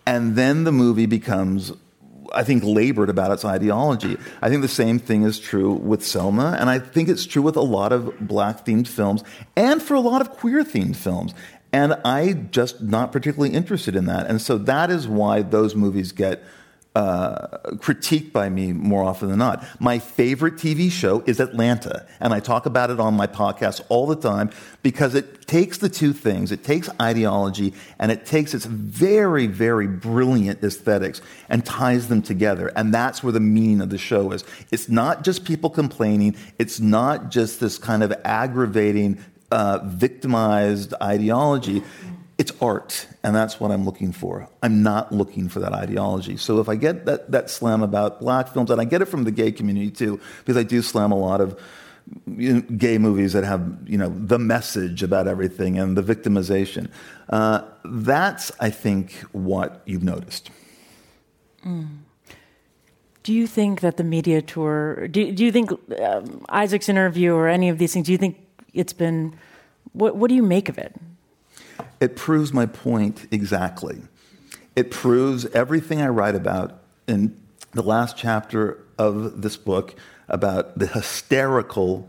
[0.07, 1.73] and then the movie becomes
[2.33, 4.17] I think, labored about its ideology.
[4.43, 7.57] I think the same thing is true with Selma, and I think it's true with
[7.57, 9.25] a lot of black themed films
[9.57, 11.35] and for a lot of queer themed films.
[11.73, 14.27] And I just not particularly interested in that.
[14.27, 16.43] And so that is why those movies get
[16.99, 19.65] uh, critiqued by me more often than not.
[19.81, 24.07] My favorite TV show is Atlanta, and I talk about it on my podcast all
[24.07, 24.51] the time
[24.83, 29.87] because it takes the two things it takes ideology and it takes its very, very
[29.87, 32.73] brilliant aesthetics and ties them together.
[32.75, 34.43] And that's where the meaning of the show is.
[34.73, 41.83] It's not just people complaining, it's not just this kind of aggravating, uh, victimized ideology
[42.39, 44.49] it's art, and that's what I'm looking for.
[44.63, 46.37] I'm not looking for that ideology.
[46.37, 49.25] So if I get that, that slam about black films, and I get it from
[49.25, 51.61] the gay community too, because I do slam a lot of
[52.79, 56.89] gay movies that have you know the message about everything and the victimization.
[57.29, 60.51] Uh, that's, I think, what you've noticed.
[61.67, 61.99] Mm.
[63.25, 65.09] Do you think that the media tour?
[65.09, 68.07] Do, do you think um, Isaac's interview or any of these things?
[68.07, 69.37] Do you think it's been?
[69.93, 70.95] What, what do you make of it?
[72.01, 74.03] It proves my point exactly.
[74.77, 77.41] It proves everything I write about in
[77.73, 79.95] the last chapter of this book
[80.29, 82.09] about the hysterical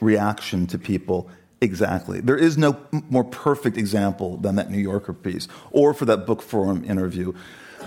[0.00, 1.28] reaction to people
[1.60, 2.20] exactly.
[2.20, 2.76] There is no
[3.10, 7.32] more perfect example than that New Yorker piece, or for that book forum interview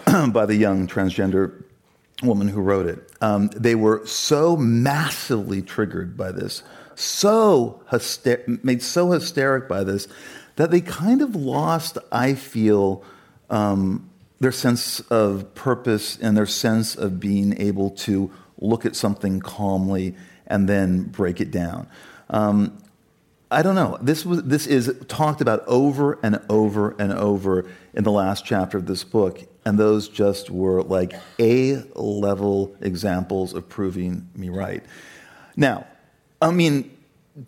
[0.29, 1.63] by the young transgender
[2.23, 3.11] woman who wrote it.
[3.21, 6.63] Um, they were so massively triggered by this,
[6.99, 10.07] so hyster- made so hysteric by this
[10.55, 13.03] that they kind of lost, I feel,
[13.49, 19.39] um, their sense of purpose and their sense of being able to look at something
[19.39, 20.15] calmly
[20.47, 21.87] and then break it down.
[22.29, 22.77] Um,
[23.49, 23.97] I don't know.
[24.01, 28.77] This was this is talked about over and over and over in the last chapter
[28.77, 34.83] of this book, and those just were like A level examples of proving me right.
[35.55, 35.85] Now,
[36.41, 36.95] I mean,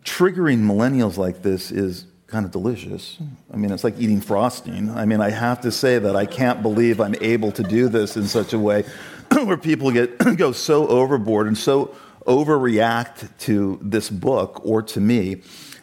[0.03, 3.17] triggering millennials like this is kind of delicious.
[3.51, 4.89] I mean, it's like eating frosting.
[4.91, 8.17] I mean, I have to say that I can't believe I'm able to do this
[8.17, 8.83] in such a way
[9.31, 15.41] where people get go so overboard and so overreact to this book or to me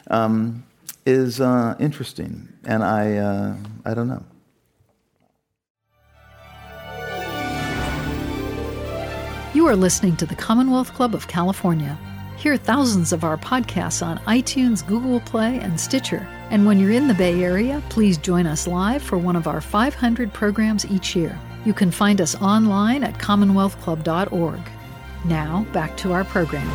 [0.08, 0.64] um,
[1.04, 4.24] is uh, interesting, and I uh, I don't know.
[9.54, 11.98] You are listening to the Commonwealth Club of California.
[12.36, 16.28] Hear thousands of our podcasts on iTunes, Google Play, and Stitcher.
[16.50, 19.62] And when you're in the Bay Area, please join us live for one of our
[19.62, 21.38] 500 programs each year.
[21.64, 24.60] You can find us online at commonwealthclub.org.
[25.24, 26.68] Now, back to our program.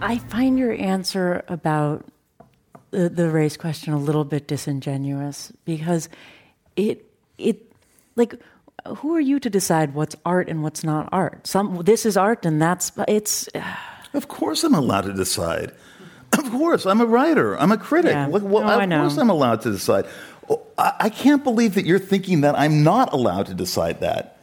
[0.00, 2.06] I find your answer about
[2.92, 6.08] the, the race question a little bit disingenuous because
[6.76, 7.04] it
[7.36, 7.72] it
[8.14, 8.34] like
[8.98, 11.46] who are you to decide what's art and what's not art?
[11.46, 13.48] Some this is art and that's it's.
[14.14, 15.72] Of course, I'm allowed to decide.
[16.38, 17.58] Of course, I'm a writer.
[17.58, 18.12] I'm a critic.
[18.12, 18.28] Yeah.
[18.28, 20.04] Well, no, oh, of course, I'm allowed to decide.
[20.50, 24.36] Oh, I, I, can't believe that you're thinking that I'm not allowed to decide that.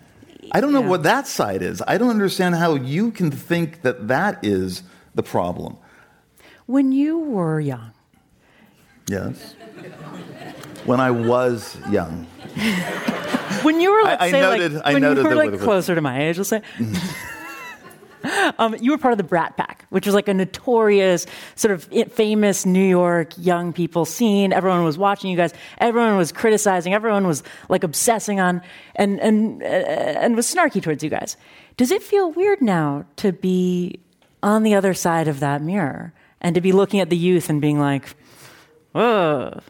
[0.52, 0.88] I don't know yeah.
[0.88, 1.84] what that side is.
[1.88, 4.82] I don't understand how you can think that that is
[5.14, 5.78] the problem.
[6.66, 7.92] When you were young.
[9.08, 9.56] Yes.
[10.86, 12.28] when I was young.
[13.64, 16.02] when you were, let's I, say, noted, like, I when you were like closer to
[16.02, 16.62] my age, let's say.
[18.58, 21.84] um, you were part of the Brat Pack, which was like a notorious, sort of
[22.12, 24.54] famous New York young people scene.
[24.54, 25.54] Everyone was watching you guys.
[25.80, 26.94] Everyone was criticizing.
[26.94, 28.62] Everyone was like obsessing on
[28.96, 31.38] and and uh, and was snarky towards you guys.
[31.78, 34.00] Does it feel weird now to be
[34.44, 37.62] on the other side of that mirror and to be looking at the youth and
[37.62, 38.16] being like,
[38.92, 39.62] "Whoa"?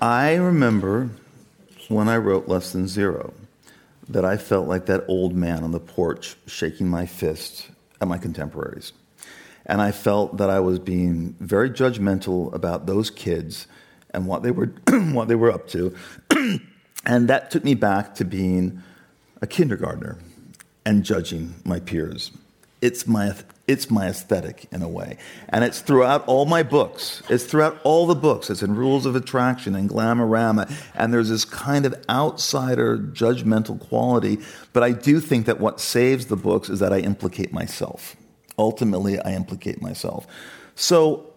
[0.00, 1.10] I remember
[1.88, 3.34] when I wrote Less Than Zero
[4.08, 7.68] that I felt like that old man on the porch shaking my fist
[8.00, 8.94] at my contemporaries.
[9.66, 13.66] And I felt that I was being very judgmental about those kids
[14.14, 15.94] and what they were, what they were up to.
[17.04, 18.82] and that took me back to being
[19.42, 20.16] a kindergartner
[20.86, 22.32] and judging my peers.
[22.80, 23.34] It's my
[23.70, 25.16] it's my aesthetic in a way.
[25.48, 27.22] And it's throughout all my books.
[27.30, 28.50] It's throughout all the books.
[28.50, 30.70] It's in Rules of Attraction and Glamorama.
[30.96, 34.40] And there's this kind of outsider judgmental quality.
[34.72, 38.16] But I do think that what saves the books is that I implicate myself.
[38.58, 40.26] Ultimately, I implicate myself.
[40.74, 41.32] So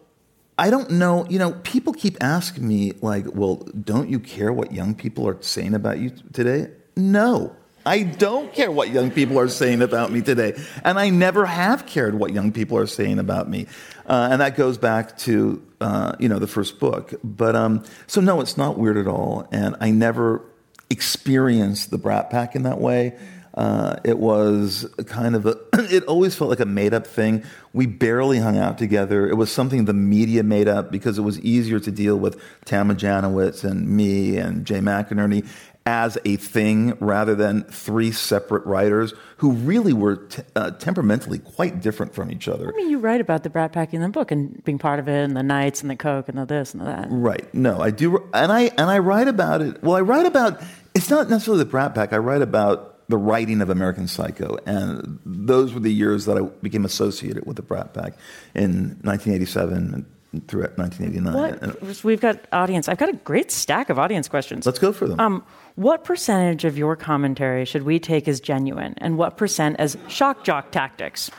[0.57, 4.71] I don't know, you know, people keep asking me, like, well, don't you care what
[4.71, 6.71] young people are saying about you today?
[6.95, 7.55] No.
[7.85, 10.59] I don't care what young people are saying about me today.
[10.83, 13.67] And I never have cared what young people are saying about me.
[14.07, 17.13] Uh, and that goes back to, uh, you know, the first book.
[17.23, 19.47] But um, so, no, it's not weird at all.
[19.51, 20.41] And I never
[20.89, 23.17] experienced the Brat Pack in that way.
[23.53, 27.43] Uh, it was kind of a, it always felt like a made up thing.
[27.71, 29.27] We barely hung out together.
[29.27, 32.95] It was something the media made up because it was easier to deal with Tama
[32.95, 35.47] Janowitz and me and Jay McInerney
[35.85, 41.81] as a thing rather than three separate writers who really were t- uh, temperamentally quite
[41.81, 42.69] different from each other.
[42.73, 45.09] I mean, you write about the Brat Pack in the book and being part of
[45.09, 47.07] it, and the nights, and the coke, and the this and the that.
[47.09, 47.53] Right.
[47.53, 49.83] No, I do, and I and I write about it.
[49.83, 50.61] Well, I write about.
[50.95, 52.13] It's not necessarily the Brat Pack.
[52.13, 56.41] I write about the writing of American Psycho, and those were the years that I
[56.61, 58.13] became associated with the Brat Pack
[58.55, 60.05] in 1987 and
[60.47, 61.33] through 1989.
[61.33, 62.03] What?
[62.03, 62.89] We've got audience.
[62.89, 64.65] I've got a great stack of audience questions.
[64.65, 65.19] Let's go for them.
[65.19, 65.43] Um,
[65.75, 70.43] what percentage of your commentary should we take as genuine, and what percent as shock
[70.43, 71.31] jock tactics?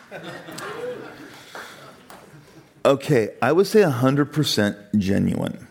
[2.87, 5.67] Okay, I would say 100% genuine.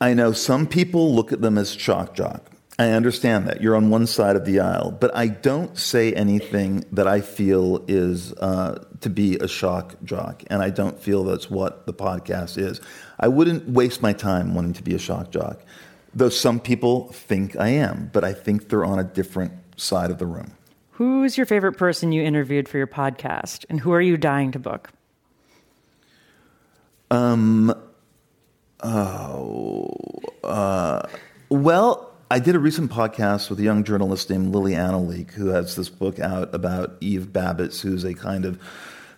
[0.00, 2.50] I know some people look at them as shock jock.
[2.80, 3.60] I understand that.
[3.60, 4.92] You're on one side of the aisle.
[4.92, 10.44] But I don't say anything that I feel is uh, to be a shock jock.
[10.46, 12.80] And I don't feel that's what the podcast is.
[13.18, 15.60] I wouldn't waste my time wanting to be a shock jock.
[16.14, 20.18] Though some people think I am, but I think they're on a different side of
[20.18, 20.52] the room.
[20.92, 23.64] Who's your favorite person you interviewed for your podcast?
[23.70, 24.90] And who are you dying to book?
[27.10, 27.74] Um,
[28.82, 29.90] oh,
[30.42, 31.02] uh,
[31.48, 35.76] well, I did a recent podcast with a young journalist named Lili Anolik, who has
[35.76, 38.60] this book out about Eve Babitz, who's a kind of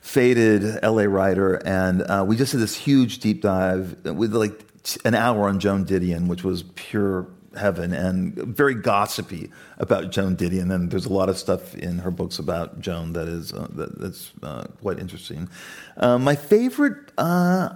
[0.00, 1.54] faded LA writer.
[1.66, 4.64] And uh, we just did this huge deep dive with like
[5.04, 10.72] an hour on Joan Didion, which was pure heaven and very gossipy about Joan Didion.
[10.72, 13.98] And there's a lot of stuff in her books about Joan that is uh, that,
[13.98, 15.48] that's uh, quite interesting.
[15.96, 17.70] Uh, my favorite, uh,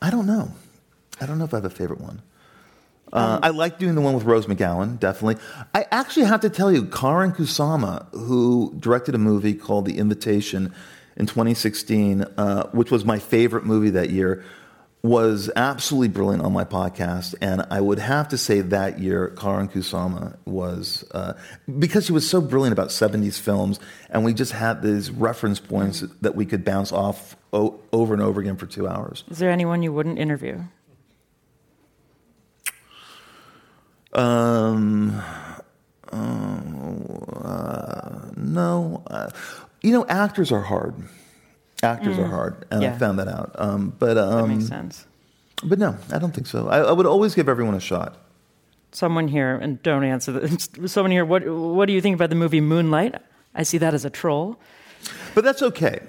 [0.00, 0.52] I don't know.
[1.20, 2.22] I don't know if I have a favorite one.
[3.12, 5.42] Uh, I like doing the one with Rose McGowan, definitely.
[5.74, 10.72] I actually have to tell you, Karyn Kusama, who directed a movie called The Invitation
[11.16, 14.44] in 2016, uh, which was my favorite movie that year,
[15.02, 17.34] was absolutely brilliant on my podcast.
[17.40, 21.32] And I would have to say that year, Karyn Kusama was, uh,
[21.78, 23.80] because she was so brilliant about 70s films,
[24.10, 28.22] and we just had these reference points that we could bounce off o- over and
[28.22, 29.24] over again for two hours.
[29.30, 30.60] Is there anyone you wouldn't interview?
[34.12, 35.22] Um,
[36.12, 36.20] uh,
[38.36, 39.02] no.
[39.06, 39.30] Uh,
[39.82, 40.94] you know, actors are hard.
[41.82, 42.24] Actors mm.
[42.24, 42.94] are hard, and yeah.
[42.94, 43.52] I found that out.
[43.54, 45.06] Um, but um, that makes sense.
[45.62, 46.68] But no, I don't think so.
[46.68, 48.16] I, I, would always give everyone a shot.
[48.92, 50.68] Someone here, and don't answer this.
[50.86, 53.16] Someone here, what what do you think about the movie Moonlight?
[53.54, 54.58] I see that as a troll.
[55.34, 56.00] But that's okay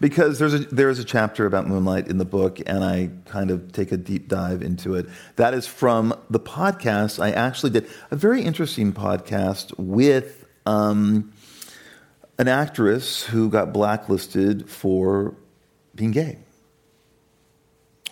[0.00, 3.70] because there's a there's a chapter about moonlight in the book and i kind of
[3.70, 5.06] take a deep dive into it
[5.36, 11.32] that is from the podcast i actually did a very interesting podcast with um,
[12.40, 15.34] an actress who got blacklisted for
[15.94, 16.38] being gay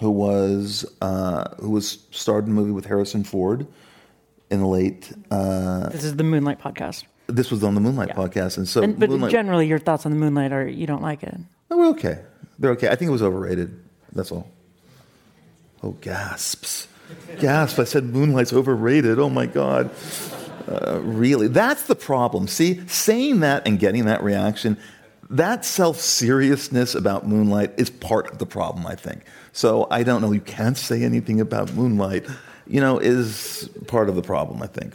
[0.00, 3.66] who was uh, who was starred in a movie with harrison ford
[4.50, 8.14] in the late uh, this is the moonlight podcast this was on the Moonlight yeah.
[8.14, 8.82] podcast, and so.
[8.82, 11.36] And, but Moonlight, generally, your thoughts on the Moonlight are you don't like it.
[11.70, 12.20] No, we're okay.
[12.58, 12.88] They're okay.
[12.88, 13.78] I think it was overrated.
[14.12, 14.50] That's all.
[15.82, 16.88] Oh, gasps.
[17.38, 17.78] Gasps.
[17.78, 19.18] I said Moonlight's overrated.
[19.18, 19.90] Oh, my God.
[20.68, 21.48] Uh, really?
[21.48, 22.46] That's the problem.
[22.46, 24.76] See, saying that and getting that reaction,
[25.30, 29.22] that self seriousness about Moonlight is part of the problem, I think.
[29.52, 30.32] So I don't know.
[30.32, 32.26] You can't say anything about Moonlight,
[32.66, 34.94] you know, is part of the problem, I think.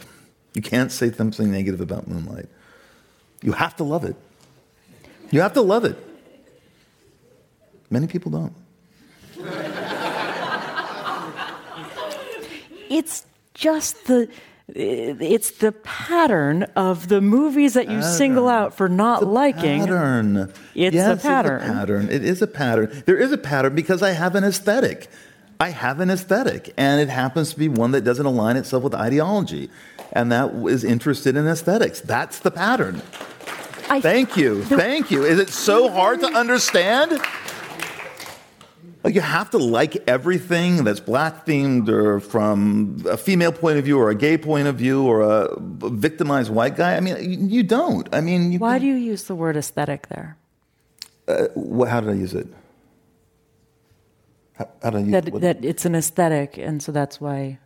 [0.54, 2.46] You can't say something negative about Moonlight.
[3.42, 4.14] You have to love it.
[5.30, 5.98] You have to love it.
[7.90, 8.54] Many people don't.
[12.88, 14.28] it's just the
[14.68, 18.16] it's the pattern of the movies that you pattern.
[18.16, 19.80] single out for not the liking.
[19.80, 20.52] Pattern.
[20.74, 21.60] It's yes, a pattern.
[21.60, 22.08] It's a pattern.
[22.08, 23.02] It is a pattern.
[23.06, 25.08] There is a pattern because I have an aesthetic.
[25.60, 28.94] I have an aesthetic, and it happens to be one that doesn't align itself with
[28.94, 29.70] ideology,
[30.12, 32.00] and that is interested in aesthetics.
[32.00, 33.02] That's the pattern.
[33.88, 34.64] I, Thank you.
[34.64, 35.24] Thank you.
[35.24, 37.20] Is it so hard to understand?
[39.04, 43.84] Like you have to like everything that's black themed or from a female point of
[43.84, 46.96] view or a gay point of view or a victimized white guy.
[46.96, 48.08] I mean, you don't.
[48.14, 50.38] I mean, why can, do you use the word aesthetic there?
[51.28, 51.48] Uh,
[51.84, 52.48] how did I use it?
[54.54, 57.58] How, how did I use that, that it's an aesthetic, and so that's why.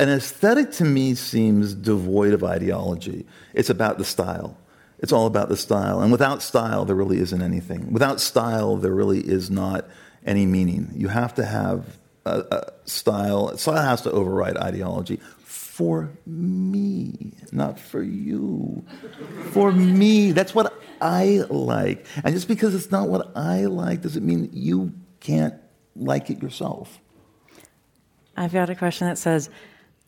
[0.00, 3.26] An aesthetic to me seems devoid of ideology.
[3.52, 4.56] It's about the style.
[5.00, 6.00] It's all about the style.
[6.00, 7.92] And without style, there really isn't anything.
[7.92, 9.84] Without style, there really is not
[10.26, 10.92] any meaning.
[10.94, 13.56] You have to have a, a style.
[13.56, 15.20] Style has to override ideology.
[15.44, 18.84] for me, not for you.
[19.52, 20.32] For me.
[20.32, 22.06] That's what I like.
[22.22, 25.54] And just because it's not what I like doesn't mean you can't
[25.96, 27.00] like it yourself.
[28.36, 29.50] I've got a question that says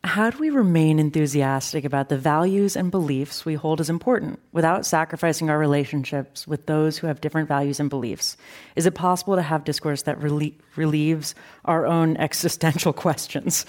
[0.05, 4.85] How do we remain enthusiastic about the values and beliefs we hold as important without
[4.85, 8.37] sacrificing our relationships with those who have different values and beliefs?
[8.77, 11.35] Is it possible to have discourse that relie- relieves
[11.65, 13.65] our own existential questions?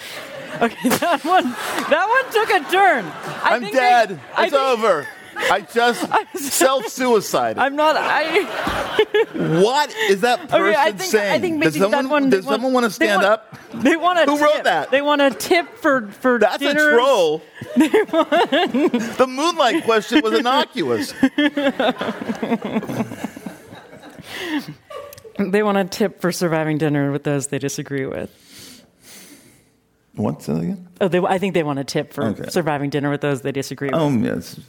[0.62, 3.06] Okay, that one, that one took a turn.
[3.42, 4.10] I am dead.
[4.10, 5.08] They, it's think, over.
[5.38, 6.08] I just
[6.54, 7.58] self suicide.
[7.58, 7.96] I'm not.
[7.98, 8.44] I.
[9.62, 11.34] what is that person okay, I think, saying?
[11.34, 13.58] I think does someone, one, does someone want, to stand want, up?
[13.74, 14.26] They want to.
[14.26, 14.46] Who tip.
[14.46, 14.92] wrote that?
[14.92, 16.40] They want a tip for for.
[16.40, 16.84] That's dinners.
[16.84, 17.42] a troll.
[17.76, 21.14] the moonlight question was innocuous.
[25.38, 28.32] they want a tip for surviving dinner with those they disagree with.
[30.16, 30.88] What's that again?
[31.02, 32.50] Oh, they, I think they want a tip for okay.
[32.50, 33.96] surviving dinner with those they disagree with.
[34.00, 34.60] Oh, yes.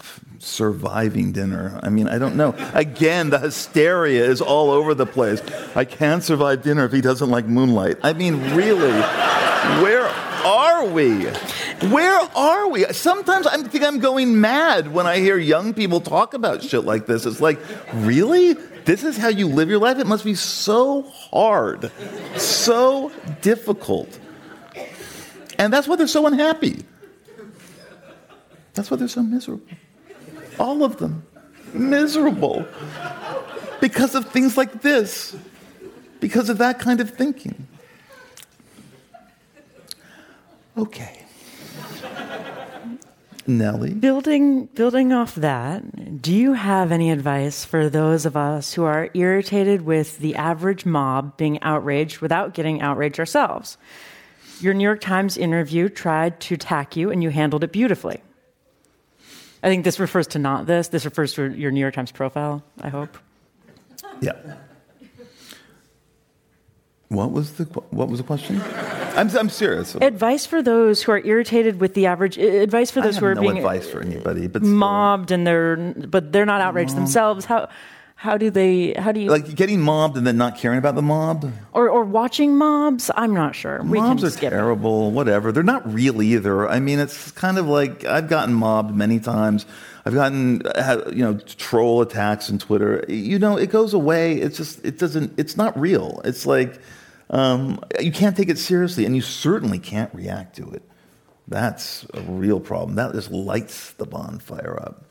[0.40, 1.78] Surviving dinner.
[1.84, 2.54] I mean, I don't know.
[2.74, 5.40] Again, the hysteria is all over the place.
[5.76, 7.98] I can't survive dinner if he doesn't like moonlight.
[8.02, 8.90] I mean, really,
[9.82, 10.06] where
[10.44, 11.26] are we?
[11.90, 12.84] Where are we?
[12.92, 17.06] Sometimes I think I'm going mad when I hear young people talk about shit like
[17.06, 17.24] this.
[17.24, 17.60] It's like,
[17.94, 18.54] really?
[18.84, 19.98] This is how you live your life?
[19.98, 21.90] It must be so hard,
[22.36, 24.18] so difficult.
[25.58, 26.84] And that's why they're so unhappy.
[28.74, 29.66] That's why they're so miserable.
[30.58, 31.24] All of them.
[31.72, 32.66] Miserable.
[33.80, 35.36] Because of things like this.
[36.20, 37.66] Because of that kind of thinking.
[40.76, 41.22] Okay.
[43.46, 43.94] Nellie.
[43.94, 49.08] Building building off that, do you have any advice for those of us who are
[49.14, 53.78] irritated with the average mob being outraged without getting outraged ourselves?
[54.60, 58.20] Your New York Times interview tried to attack you, and you handled it beautifully.
[59.62, 60.88] I think this refers to not this.
[60.88, 63.18] This refers to your New York Times profile, I hope.
[64.20, 64.32] Yeah.
[67.08, 68.60] What was the what was the question?
[69.16, 69.94] I'm, I'm serious.
[69.94, 72.36] Advice for those who are irritated with the average.
[72.36, 76.32] Advice for those who are no being advice for anybody, but mobbed and they're but
[76.32, 77.44] they're not outraged themselves.
[77.44, 77.68] How
[78.18, 81.02] how do they how do you like getting mobbed and then not caring about the
[81.02, 81.52] mob?
[81.74, 83.10] Or or watching mobs?
[83.14, 83.82] I'm not sure.
[83.82, 85.12] We mobs are terrible it.
[85.12, 85.52] whatever.
[85.52, 86.66] They're not real either.
[86.66, 89.66] I mean it's kind of like i've gotten mobbed many times.
[90.06, 90.62] I've gotten
[91.12, 93.04] you know troll attacks on twitter.
[93.06, 94.36] You know it goes away.
[94.36, 96.22] It's just it doesn't it's not real.
[96.24, 96.80] It's like
[97.28, 100.82] um, you can't take it seriously and you certainly can't react to it.
[101.48, 102.94] That's a real problem.
[102.96, 105.04] That just lights the bonfire up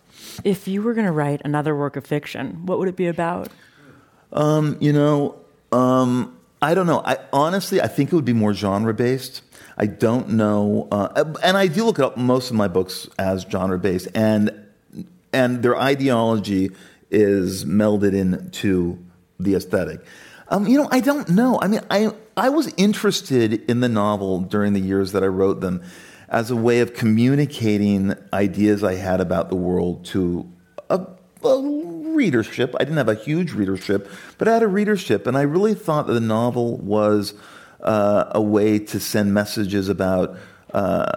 [0.43, 3.49] if you were going to write another work of fiction, what would it be about?
[4.31, 5.39] Um, you know,
[5.71, 7.01] um, I don't know.
[7.05, 9.41] I honestly, I think it would be more genre based.
[9.77, 13.77] I don't know, uh, and I do look at most of my books as genre
[13.77, 14.51] based, and
[15.33, 16.71] and their ideology
[17.11, 18.97] is melded into
[19.39, 19.99] the aesthetic.
[20.47, 21.59] Um, you know, I don't know.
[21.61, 25.59] I mean, I I was interested in the novel during the years that I wrote
[25.59, 25.83] them
[26.30, 30.51] as a way of communicating ideas I had about the world to
[30.89, 31.05] a,
[31.43, 31.82] a,
[32.15, 32.73] readership.
[32.80, 36.07] I didn't have a huge readership, but I had a readership, and I really thought
[36.07, 37.34] that the novel was
[37.82, 40.38] uh, a way to send messages about
[40.73, 41.11] uh,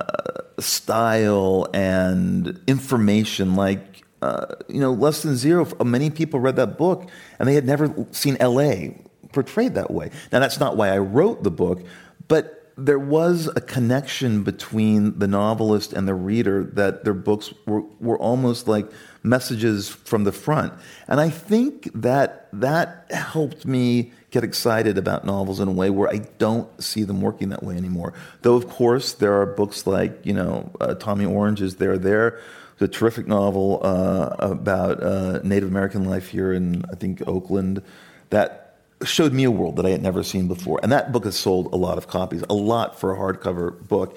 [0.59, 4.05] style and information, like.
[4.21, 5.65] Uh, you know, less than zero.
[5.85, 8.89] Many people read that book and they had never seen LA
[9.33, 10.11] portrayed that way.
[10.33, 11.85] Now, that's not why I wrote the book,
[12.27, 17.83] but there was a connection between the novelist and the reader that their books were,
[17.99, 18.89] were almost like
[19.25, 20.73] messages from the front.
[21.09, 26.09] And I think that that helped me get excited about novels in a way where
[26.09, 28.15] I don't see them working that way anymore.
[28.43, 32.41] Though, of course, there are books like, you know, uh, Tommy Orange's There There,
[32.79, 37.83] the terrific novel uh, about uh, Native American life here in, I think, Oakland,
[38.31, 38.68] that
[39.05, 40.81] showed me a world that I had never seen before.
[40.83, 44.17] And that book has sold a lot of copies, a lot for a hardcover book.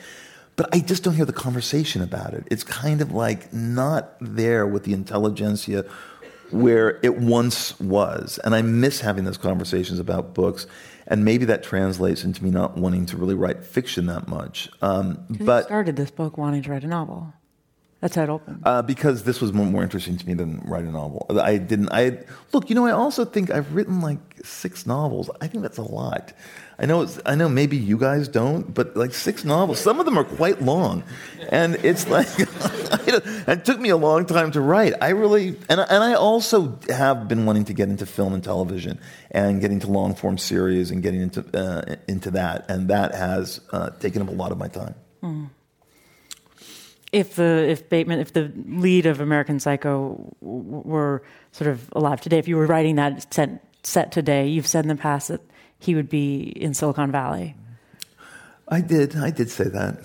[0.56, 2.46] But I just don't hear the conversation about it.
[2.52, 5.86] It's kind of like not there with the intelligentsia
[6.52, 8.40] where it once was.
[8.44, 10.68] And I miss having those conversations about books.
[11.08, 14.70] And maybe that translates into me not wanting to really write fiction that much.
[14.82, 17.34] Um, but you started this book wanting to write a novel.
[18.02, 18.64] That's how it opened.
[18.66, 21.28] Uh, because this was more, more, interesting to me than writing a novel.
[21.40, 21.90] I didn't.
[21.92, 22.18] I
[22.52, 22.68] look.
[22.68, 25.30] You know, I also think I've written like six novels.
[25.40, 26.34] I think that's a lot.
[26.80, 27.08] I know.
[27.28, 27.48] I know.
[27.48, 29.80] Maybe you guys don't, but like six novels.
[29.80, 31.04] Some of them are quite long,
[31.50, 34.96] and it's like it took me a long time to write.
[35.00, 39.00] I really and and I also have been wanting to get into film and television
[39.30, 43.62] and getting to long form series and getting into uh, into that, and that has
[43.72, 44.96] uh, taken up a lot of my time.
[45.22, 45.50] Mm.
[47.12, 52.22] If the if Bateman, if the lead of American Psycho w- were sort of alive
[52.22, 55.42] today, if you were writing that set, set today, you've said in the past that
[55.80, 57.56] he would be in Silicon Valley.
[58.68, 59.18] I did.
[59.18, 60.00] I did say that.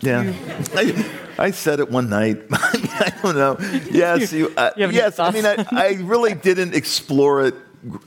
[0.00, 0.32] Yeah,
[0.74, 2.40] I, I said it one night.
[2.52, 3.56] I, mean, I don't know.
[3.90, 4.52] Yes, you.
[4.56, 7.54] Uh, You yes, I mean, I, I really didn't explore it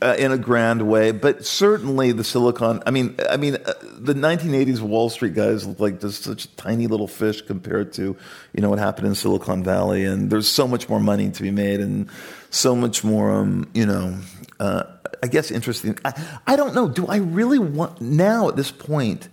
[0.02, 2.82] uh, in a grand way, but certainly the Silicon.
[2.86, 6.88] I mean, I mean, uh, the 1980s Wall Street guys look like just such tiny
[6.88, 8.16] little fish compared to,
[8.54, 10.06] you know, what happened in Silicon Valley.
[10.06, 12.10] And there's so much more money to be made, and
[12.50, 14.18] so much more, um, you know.
[14.60, 14.84] Uh,
[15.24, 15.98] I guess interesting.
[16.06, 16.88] I, I don't know.
[16.88, 19.30] Do I really want now at this point?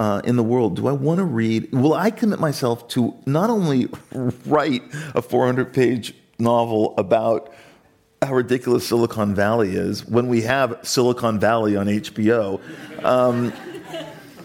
[0.00, 1.72] uh, in the world, do I want to read?
[1.72, 3.88] Will I commit myself to not only
[4.46, 4.82] write
[5.14, 7.52] a 400 page novel about
[8.22, 12.60] how ridiculous Silicon Valley is when we have Silicon Valley on HBO?
[13.02, 13.52] Um,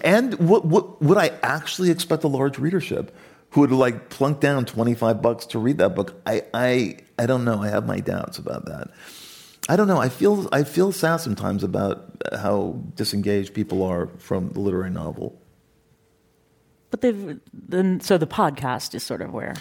[0.01, 3.13] and what, what, would I actually expect a large readership
[3.49, 6.21] who would like plunk down 25 bucks to read that book?
[6.25, 7.61] I, I, I don't know.
[7.61, 8.91] I have my doubts about that.
[9.67, 9.97] I don't know.
[9.97, 15.41] I feel, I feel sad sometimes about how disengaged people are from the literary novel.
[16.91, 19.55] But they've then so the podcast is sort of where.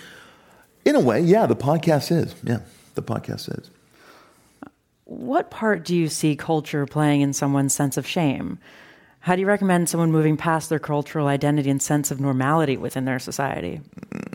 [0.85, 2.33] In a way, yeah, the podcast is.
[2.45, 2.61] Yeah,
[2.95, 3.71] the podcast is.
[5.05, 8.59] What part do you see culture playing in someone's sense of shame?
[9.21, 13.05] How do you recommend someone moving past their cultural identity and sense of normality within
[13.05, 13.81] their society?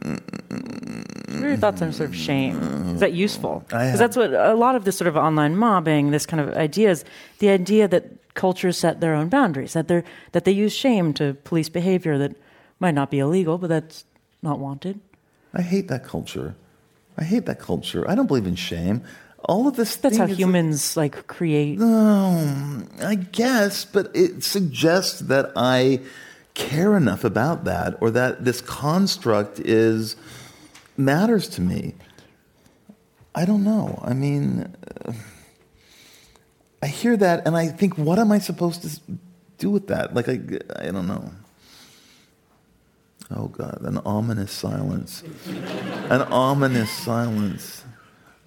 [0.03, 2.57] What are your thoughts on sort of shame?
[2.93, 3.63] Is that useful?
[3.67, 6.89] Because that's what a lot of this sort of online mobbing, this kind of idea
[6.89, 7.05] is
[7.39, 11.35] the idea that cultures set their own boundaries, that they that they use shame to
[11.43, 12.35] police behavior that
[12.79, 14.05] might not be illegal, but that's
[14.41, 14.99] not wanted.
[15.53, 16.55] I hate that culture.
[17.17, 18.09] I hate that culture.
[18.09, 19.03] I don't believe in shame.
[19.45, 19.95] All of this.
[19.95, 21.79] That's how humans like create.
[21.81, 26.01] I guess, but it suggests that I
[26.53, 30.15] care enough about that, or that this construct is
[30.97, 31.95] matters to me.
[33.33, 33.99] I don't know.
[34.03, 34.75] I mean,
[35.05, 35.13] uh,
[36.83, 38.99] I hear that, and I think, what am I supposed to
[39.57, 40.13] do with that?
[40.13, 40.39] Like, I,
[40.75, 41.31] I don't know.
[43.31, 45.23] Oh God, an ominous silence.
[46.09, 47.83] an ominous silence.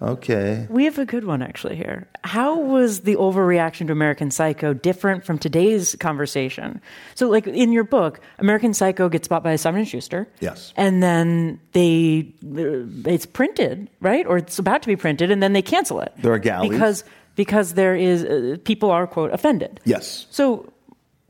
[0.01, 0.67] Okay.
[0.69, 2.07] We have a good one actually here.
[2.25, 6.81] How was the overreaction to American Psycho different from today's conversation?
[7.15, 10.27] So, like in your book, American Psycho gets bought by Simon and Schuster.
[10.41, 10.73] Yes.
[10.75, 14.25] And then they, it's printed, right?
[14.27, 16.11] Or it's about to be printed, and then they cancel it.
[16.17, 16.71] There are galleys.
[16.71, 17.03] because
[17.35, 19.79] because there is uh, people are quote offended.
[19.85, 20.27] Yes.
[20.31, 20.71] So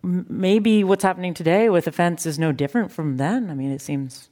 [0.03, 3.51] m- maybe what's happening today with offense is no different from then.
[3.51, 4.29] I mean, it seems.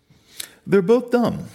[0.65, 1.45] They're both dumb.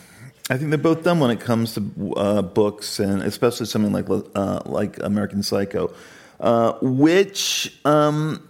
[0.48, 4.06] I think they're both dumb when it comes to uh, books, and especially something like
[4.08, 5.92] uh, like American Psycho,
[6.38, 8.48] uh, which um,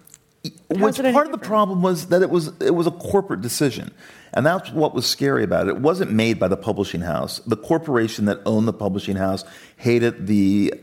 [0.69, 3.93] which part of the problem was that it was it was a corporate decision,
[4.35, 5.71] and that's what was scary about it.
[5.71, 7.39] It wasn't made by the publishing house.
[7.47, 9.45] The corporation that owned the publishing house
[9.77, 10.75] hated the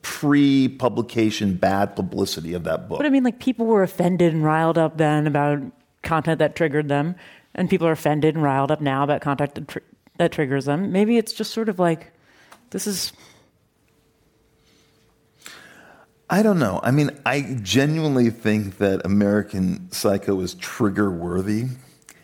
[0.00, 2.98] pre-publication bad publicity of that book.
[2.98, 5.60] But I mean, like people were offended and riled up then about
[6.02, 7.14] content that triggered them,
[7.54, 9.78] and people are offended and riled up now about content that, tr-
[10.18, 10.92] that triggers them.
[10.92, 12.12] Maybe it's just sort of like
[12.70, 13.12] this is
[16.28, 16.80] I don't know.
[16.82, 21.66] I mean, I genuinely think that American Psycho is trigger worthy,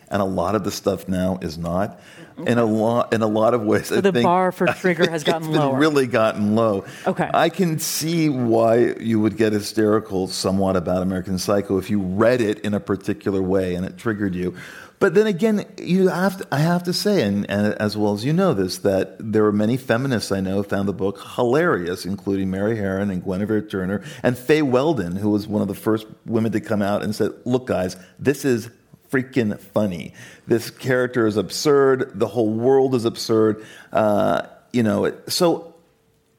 [0.09, 2.01] and a lot of the stuff now is not.
[2.37, 5.23] In a lot, in a lot of ways, I the think, bar for trigger has
[5.23, 5.77] gotten lower.
[5.77, 6.85] Really gotten low.
[7.05, 7.29] Okay.
[7.33, 12.41] I can see why you would get hysterical somewhat about American Psycho if you read
[12.41, 14.55] it in a particular way and it triggered you.
[15.03, 18.23] But then again, you have to, I have to say, and, and as well as
[18.23, 22.49] you know this, that there are many feminists I know found the book hilarious, including
[22.49, 26.53] Mary Harron and Guinevere Turner and Fay Weldon, who was one of the first women
[26.53, 28.69] to come out and said, "Look, guys, this is
[29.13, 30.13] freaking funny.
[30.47, 32.19] This character is absurd.
[32.19, 33.63] The whole world is absurd.
[33.91, 35.75] Uh, you know, it, so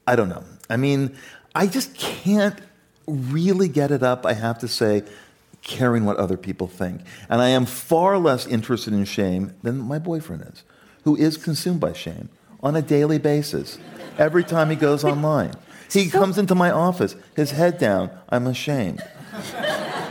[0.07, 0.45] I don't know.
[0.69, 1.17] I mean,
[1.55, 2.59] I just can't
[3.07, 5.05] really get it up, I have to say,
[5.63, 7.03] caring what other people think.
[7.29, 10.65] And I am far less interested in shame than my boyfriend is,
[11.05, 12.29] who is consumed by shame
[12.61, 13.79] on a daily basis.
[14.19, 15.55] Every time he goes online,
[15.93, 19.01] he comes into my office, his head down, I'm ashamed.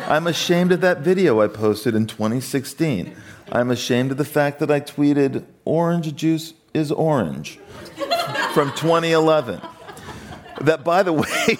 [0.07, 3.15] I'm ashamed of that video I posted in 2016.
[3.51, 7.59] I'm ashamed of the fact that I tweeted, orange juice is orange
[8.53, 9.61] from 2011.
[10.61, 11.57] That, by the way,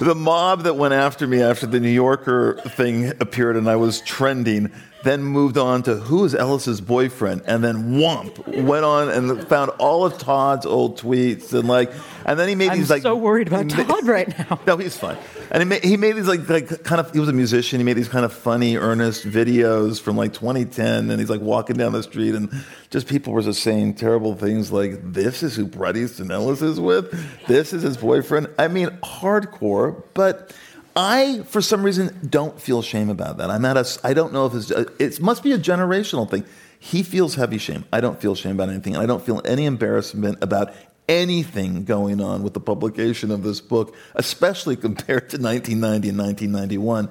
[0.00, 4.00] the mob that went after me after the New Yorker thing appeared and I was
[4.00, 4.72] trending
[5.04, 9.70] then moved on to who is Ellis's boyfriend, and then whomp went on and found
[9.78, 11.92] all of Todd's old tweets and like,
[12.24, 14.60] and then he made I'm these like so worried about Todd right now.
[14.66, 15.16] no, he's fine.
[15.50, 17.78] And he made, he made these like like kind of he was a musician.
[17.78, 21.76] He made these kind of funny, earnest videos from like 2010, and he's like walking
[21.76, 22.50] down the street, and
[22.90, 26.80] just people were just saying terrible things like, "This is who Bret Easton Ellis is
[26.80, 27.10] with.
[27.46, 30.52] This is his boyfriend." I mean, hardcore, but.
[30.98, 33.50] I, for some reason, don't feel shame about that.
[33.50, 36.44] I'm at a, I don't know if it's, uh, it must be a generational thing.
[36.80, 37.84] He feels heavy shame.
[37.92, 38.96] I don't feel shame about anything.
[38.96, 40.74] And I don't feel any embarrassment about
[41.08, 47.10] anything going on with the publication of this book, especially compared to 1990 and 1991.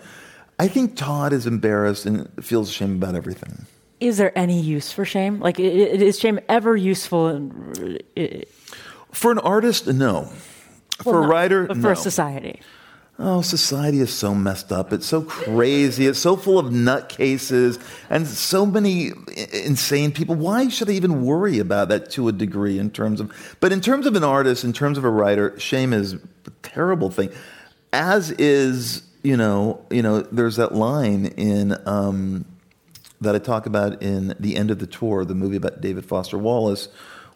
[0.60, 3.68] I think Todd is embarrassed and feels shame about everything.
[4.02, 5.40] Is there any use for shame?
[5.40, 7.30] Like, is shame ever useful?
[7.30, 8.04] In,
[9.14, 10.26] For an artist, no.
[11.04, 11.84] For well, a no, writer, but no.
[11.84, 12.60] for a society.
[13.20, 14.94] Oh, society is so messed up.
[14.94, 16.06] It's so crazy.
[16.06, 19.12] It's so full of nutcases and so many
[19.54, 20.36] insane people.
[20.36, 23.82] Why should I even worry about that to a degree in terms of, but in
[23.82, 26.20] terms of an artist, in terms of a writer, shame is a
[26.62, 27.32] terrible thing.
[27.92, 32.46] As is, you know, you know, there's that line in, um,
[33.20, 36.38] that I talk about in The End of the Tour, the movie about David Foster
[36.38, 36.88] Wallace,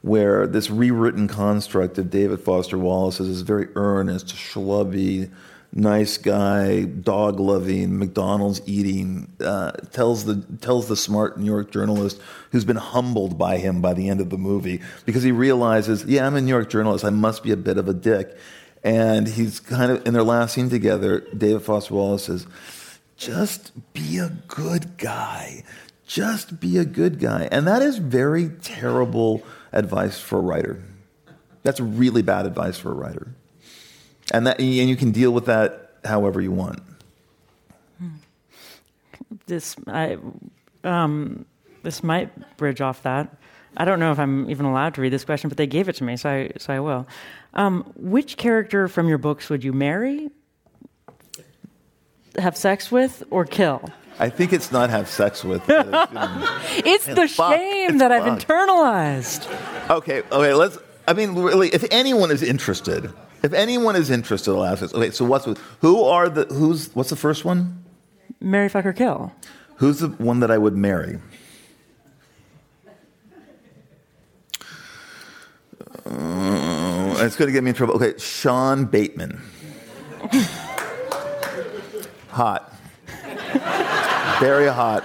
[0.04, 5.32] where this rewritten construct of David Foster Wallace is this very earnest, schlubby,
[5.74, 12.20] nice guy, dog loving, McDonald's eating, uh, tells the tells the smart New York journalist
[12.52, 16.26] who's been humbled by him by the end of the movie because he realizes, yeah,
[16.26, 18.38] I'm a New York journalist, I must be a bit of a dick.
[18.84, 22.48] And he's kind of in their last scene together, David Foster Wallace says,
[23.16, 25.64] just be a good guy.
[26.08, 27.48] Just be a good guy.
[27.52, 30.84] And that is very terrible advice for a writer.
[31.64, 33.36] That's really bad advice for a writer.
[34.32, 36.82] And that and you can deal with that however you want.
[39.46, 40.18] This, I,
[40.84, 41.46] um,
[41.84, 43.34] this might bridge off that.
[43.78, 45.94] I don't know if I'm even allowed to read this question, but they gave it
[45.98, 47.08] to me, so I, so I will.
[47.54, 50.30] Um, which character from your books would you marry,
[52.38, 53.90] have sex with, or kill?
[54.20, 55.64] I think it's not have sex with.
[55.68, 56.60] it's, you know.
[56.86, 57.54] It's the fuck.
[57.54, 59.50] shame It's that I've internalized.
[59.90, 60.78] Okay, okay, let's
[61.08, 63.12] I mean really if anyone is interested,
[63.44, 64.94] if anyone is interested, I'll ask this.
[64.94, 65.48] Okay, so what's
[65.80, 67.84] who are the who's what's the first one?
[68.40, 69.32] Marry, fuck, or kill.
[69.76, 71.20] Who's the one that I would marry?
[76.06, 77.96] Uh, it's going to get me in trouble.
[77.96, 79.42] Okay, Sean Bateman.
[82.30, 82.74] hot.
[84.40, 85.04] very hot.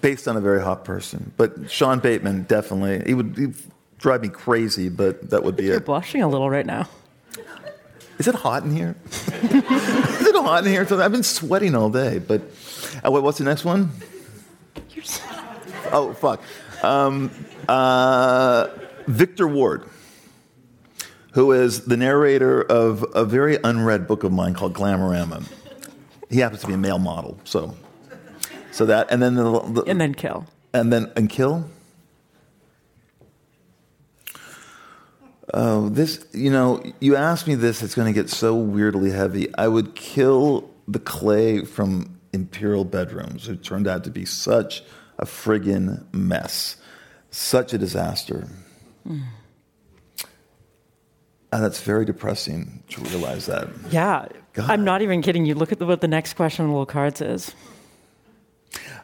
[0.00, 1.32] Based on a very hot person.
[1.36, 3.02] But Sean Bateman, definitely.
[3.06, 3.54] He would he'd
[3.98, 5.70] drive me crazy, but that would be it.
[5.70, 6.88] You're blushing a little right now.
[8.18, 8.96] Is it hot in here?
[9.42, 10.86] Is it hot in here?
[11.00, 12.42] I've been sweating all day, but
[13.04, 13.90] uh, wait, what's the next one?
[14.90, 15.22] You're so-
[15.92, 16.42] Oh, fuck.
[16.82, 17.30] Um,
[17.68, 18.68] uh,
[19.06, 19.84] Victor Ward,
[21.32, 25.44] who is the narrator of a very unread book of mine called Glamorama.
[26.28, 27.74] He happens to be a male model, so
[28.70, 30.44] so that and then the, the and then kill.
[30.74, 31.68] and then and kill.
[35.54, 39.48] Oh, this you know, you ask me this, it's going to get so weirdly heavy.
[39.56, 44.82] I would kill the Clay from Imperial Bedrooms, who turned out to be such
[45.18, 46.76] a friggin' mess,
[47.30, 48.48] such a disaster.
[49.06, 49.24] And
[51.50, 53.68] that's very depressing to realize that.
[53.90, 54.26] Yeah.
[54.52, 54.70] God.
[54.70, 55.54] I'm not even kidding you.
[55.54, 57.54] Look at the, what the next question on the little card says.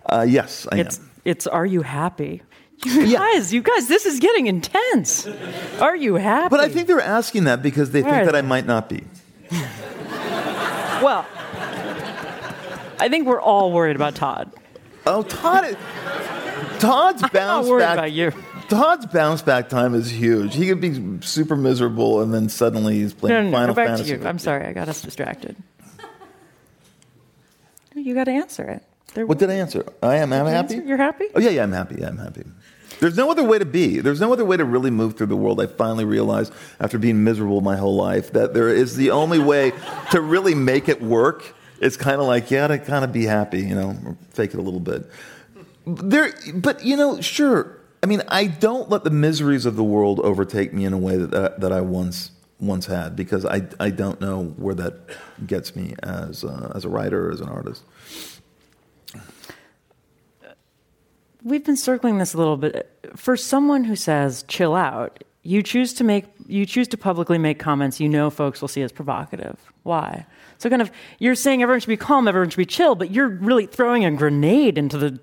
[0.06, 1.10] Uh, yes, I It's am.
[1.24, 2.42] it's are you happy?
[2.84, 3.18] You Yeah.
[3.18, 5.26] guys, you guys, this is getting intense.
[5.80, 6.48] Are you happy?
[6.50, 9.04] But I think they're asking that because they think Are that I might not be.
[11.02, 11.24] well,
[13.00, 14.52] I think we're all worried about Todd.
[15.06, 15.76] Oh, Todd.
[16.78, 17.94] Todd's I'm not bounce worried back.
[17.98, 18.32] about you.
[18.68, 20.54] Todd's bounce back time is huge.
[20.54, 23.56] He could be super miserable, and then suddenly he's No, playing no, no.
[23.56, 24.16] Final Go back Fantasy.
[24.16, 24.26] to you.
[24.26, 25.56] I'm sorry, I got us distracted.
[27.94, 28.82] You got to answer it.
[29.14, 29.84] There- What did I answer?
[30.02, 30.32] I am.
[30.32, 30.74] Am happy?
[30.74, 30.88] answer?
[30.88, 31.26] You're happy?
[31.34, 31.62] Oh yeah, yeah.
[31.62, 31.96] I'm happy.
[32.00, 32.42] Yeah, I'm happy.
[33.00, 34.00] There's no other way to be.
[34.00, 35.60] There's no other way to really move through the world.
[35.60, 39.72] I finally realized after being miserable my whole life that there is the only way
[40.10, 41.54] to really make it work.
[41.80, 44.62] It's kind of like yeah, to kind of be happy, you know, fake it a
[44.62, 45.10] little bit.
[45.86, 47.78] There, but you know, sure.
[48.02, 51.16] I mean, I don't let the miseries of the world overtake me in a way
[51.16, 52.30] that that, that I once
[52.60, 54.94] once had because I I don't know where that
[55.46, 57.82] gets me as uh, as a writer as an artist.
[61.44, 62.90] We've been circling this a little bit.
[63.16, 67.58] For someone who says chill out, you choose to make you choose to publicly make
[67.58, 69.58] comments you know folks will see as provocative.
[69.82, 70.26] Why?
[70.56, 73.28] So kind of you're saying everyone should be calm, everyone should be chill, but you're
[73.28, 75.20] really throwing a grenade into the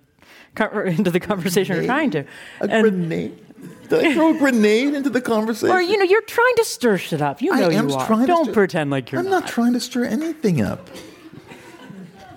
[0.86, 2.20] into the conversation you're trying to.
[2.60, 3.46] A and, grenade.
[3.90, 5.76] Did I throw a grenade into the conversation?
[5.76, 7.42] Or you know, you're trying to stir shit up.
[7.42, 8.06] You know I am you are.
[8.06, 9.20] Trying Don't stir, pretend like you're.
[9.20, 9.42] I'm not.
[9.42, 10.88] not trying to stir anything up.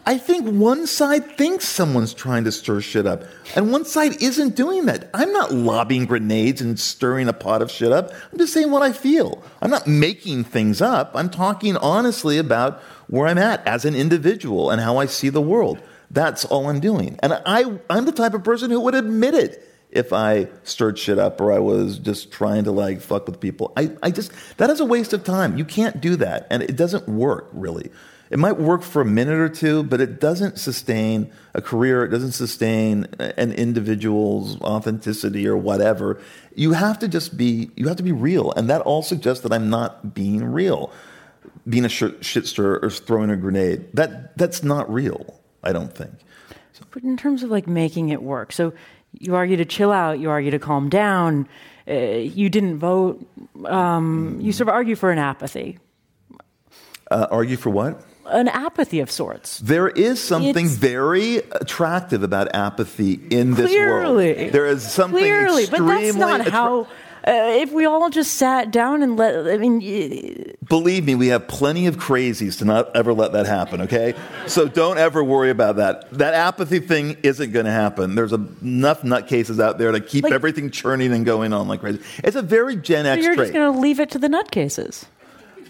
[0.07, 3.25] I think one side thinks someone's trying to stir shit up,
[3.57, 5.09] and one side isn't doing that.
[5.15, 8.13] I'm not lobbing grenades and stirring a pot of shit up.
[8.31, 9.43] I'm just saying what I feel.
[9.63, 11.13] I'm not making things up.
[11.15, 15.41] I'm talking honestly about where I'm at as an individual and how I see the
[15.41, 15.81] world.
[16.11, 17.19] That's all I'm doing.
[17.23, 21.19] And I, I'm the type of person who would admit it if I stirred shit
[21.19, 23.73] up or I was just trying to like fuck with people.
[23.77, 25.57] I, I just, that is a waste of time.
[25.57, 26.47] You can't do that.
[26.51, 27.91] And it doesn't work, really.
[28.31, 32.05] It might work for a minute or two, but it doesn't sustain a career.
[32.05, 36.21] It doesn't sustain an individual's authenticity or whatever.
[36.55, 38.53] You have to just be, you have to be real.
[38.53, 40.91] And that all suggests that I'm not being real.
[41.69, 43.93] Being a shit stir or throwing a grenade.
[43.95, 46.13] That, that's not real, I don't think.
[46.73, 46.85] So.
[46.91, 48.73] But in terms of like making it work, so
[49.13, 51.47] you argue to chill out, you argue to calm down,
[51.89, 53.25] uh, you didn't vote,
[53.67, 55.79] um, you sort of argue for an apathy.
[57.11, 58.03] Uh, argue for what?
[58.27, 59.59] An apathy of sorts.
[59.61, 64.53] There is something it's, very attractive about apathy in this clearly, world.
[64.53, 66.89] There is something clearly, but that's not attra- how.
[67.27, 71.49] Uh, if we all just sat down and let, I mean, believe me, we have
[71.49, 73.81] plenty of crazies to not ever let that happen.
[73.81, 74.13] Okay,
[74.47, 76.11] so don't ever worry about that.
[76.13, 78.15] That apathy thing isn't going to happen.
[78.15, 82.03] There's enough nutcases out there to keep like, everything churning and going on like crazy.
[82.19, 83.25] It's a very Gen X.
[83.25, 83.47] You're trait.
[83.47, 85.07] just going to leave it to the nutcases.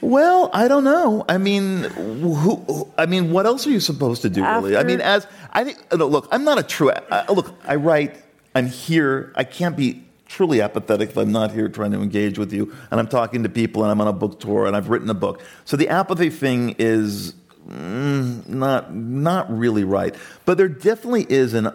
[0.05, 1.25] Well, I don't know.
[1.31, 4.77] I mean, who, I mean, what else are you supposed to do, really?
[4.77, 4.87] After...
[4.87, 6.93] I mean, as I think, uh, look, I'm not a true.
[7.11, 8.23] I, look, I write.
[8.55, 9.33] I'm here.
[9.35, 13.01] I can't be truly apathetic if I'm not here trying to engage with you, and
[13.01, 15.41] I'm talking to people, and I'm on a book tour, and I've written a book.
[15.65, 17.33] So the apathy thing is
[17.67, 20.15] mm, not not really right.
[20.45, 21.73] But there definitely is an,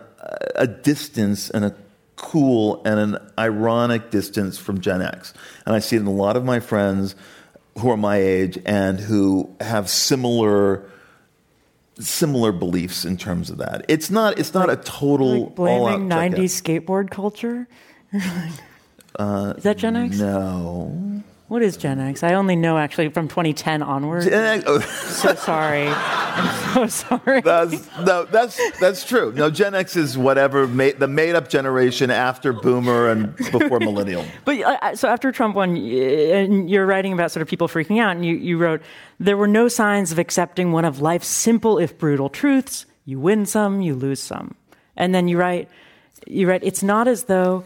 [0.54, 1.76] a distance and a
[2.16, 5.34] cool and an ironic distance from Gen X,
[5.66, 7.16] and I see it in a lot of my friends
[7.80, 10.90] who are my age and who have similar
[12.00, 13.86] similar beliefs in terms of that.
[13.88, 17.68] It's not it's not like, a total like blaming '90s skateboard culture.
[19.18, 20.20] uh, Is that Gen X?
[20.20, 21.09] No.
[21.50, 22.22] What is Gen X?
[22.22, 24.24] I only know actually from 2010 onward.
[24.24, 24.80] Gen oh.
[24.82, 25.88] so sorry.
[25.90, 27.42] I'm so sorry.
[27.42, 29.34] That's, no, that's that's true.
[29.36, 34.26] No, Gen X is whatever the made up generation after Boomer and before Millennial.
[34.46, 38.16] but uh, so after Trump won, and you're writing about sort of people freaking out,
[38.16, 38.84] and you, you wrote
[39.20, 42.86] there were no signs of accepting one of life's simple if brutal truths.
[43.06, 44.54] You win some, you lose some,
[44.96, 45.68] and then you write
[46.28, 47.66] you write it's not as though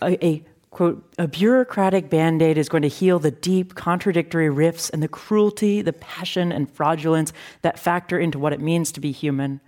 [0.00, 4.90] a, a quote, a bureaucratic band aid is going to heal the deep contradictory rifts
[4.90, 9.12] and the cruelty, the passion, and fraudulence that factor into what it means to be
[9.12, 9.60] human.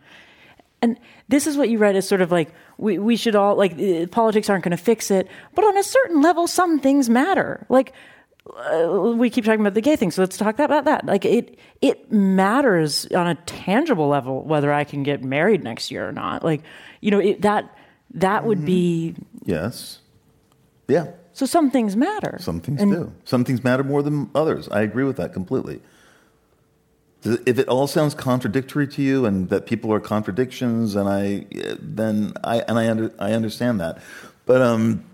[0.83, 0.99] And
[1.29, 4.07] this is what you read as sort of like, we, we should all, like, uh,
[4.07, 5.29] politics aren't going to fix it.
[5.55, 7.67] But on a certain level, some things matter.
[7.69, 7.93] Like,
[8.47, 11.05] uh, we keep talking about the gay thing, so let's talk about that.
[11.05, 16.09] Like, it, it matters on a tangible level whether I can get married next year
[16.09, 16.43] or not.
[16.43, 16.63] Like,
[17.01, 17.77] you know, it, that,
[18.15, 19.15] that would be.
[19.45, 20.01] Yes
[20.91, 21.07] yeah.
[21.33, 22.39] So some things matter.
[22.41, 23.13] Some things and do.
[23.25, 24.69] Some things matter more than others.
[24.69, 25.81] I agree with that completely.
[27.23, 31.47] If it all sounds contradictory to you, and that people are contradictions, and I,
[31.81, 33.99] then I and I under, I understand that.
[34.47, 35.05] But um,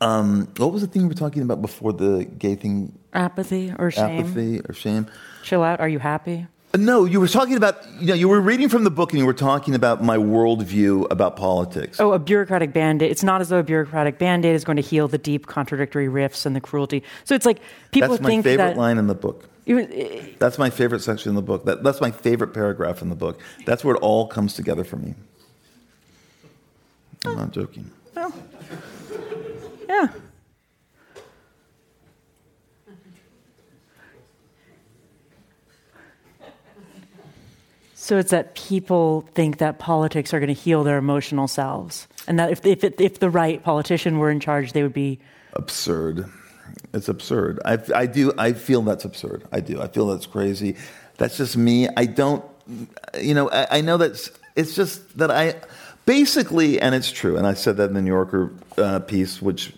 [0.00, 2.98] um, what was the thing we were talking about before the gay thing?
[3.14, 4.20] Apathy or shame.
[4.20, 5.06] Apathy or shame.
[5.42, 5.80] Chill out.
[5.80, 6.46] Are you happy?
[6.76, 9.24] No, you were talking about, you know, you were reading from the book and you
[9.24, 11.98] were talking about my worldview about politics.
[11.98, 13.10] Oh, a bureaucratic band aid.
[13.10, 16.08] It's not as though a bureaucratic band aid is going to heal the deep contradictory
[16.08, 17.02] rifts and the cruelty.
[17.24, 17.60] So it's like
[17.90, 18.56] people that's think that.
[18.56, 19.48] That's my favorite line in the book.
[20.38, 21.64] that's my favorite section in the book.
[21.64, 23.40] That, that's my favorite paragraph in the book.
[23.64, 25.14] That's where it all comes together for me.
[27.24, 27.90] I'm not joking.
[28.14, 28.32] Well,
[29.88, 30.08] yeah.
[38.08, 42.38] So it's that people think that politics are going to heal their emotional selves, and
[42.38, 45.18] that if if, if the right politician were in charge, they would be
[45.52, 46.24] absurd.
[46.94, 47.60] It's absurd.
[47.66, 48.32] I, I do.
[48.38, 49.46] I feel that's absurd.
[49.52, 49.82] I do.
[49.82, 50.76] I feel that's crazy.
[51.18, 51.86] That's just me.
[51.98, 52.42] I don't.
[53.20, 53.50] You know.
[53.50, 54.30] I, I know that's.
[54.56, 55.56] It's just that I
[56.06, 57.36] basically, and it's true.
[57.36, 59.74] And I said that in the New Yorker uh, piece, which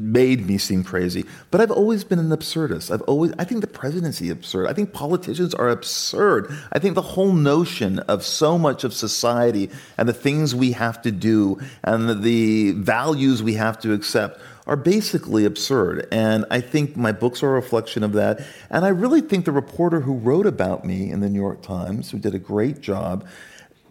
[0.00, 1.24] made me seem crazy.
[1.50, 2.90] But I've always been an absurdist.
[2.90, 4.68] I've always I think the presidency is absurd.
[4.68, 6.52] I think politicians are absurd.
[6.72, 11.00] I think the whole notion of so much of society and the things we have
[11.02, 16.06] to do and the values we have to accept are basically absurd.
[16.12, 18.40] And I think my books are a reflection of that.
[18.70, 22.10] And I really think the reporter who wrote about me in the New York Times,
[22.10, 23.26] who did a great job,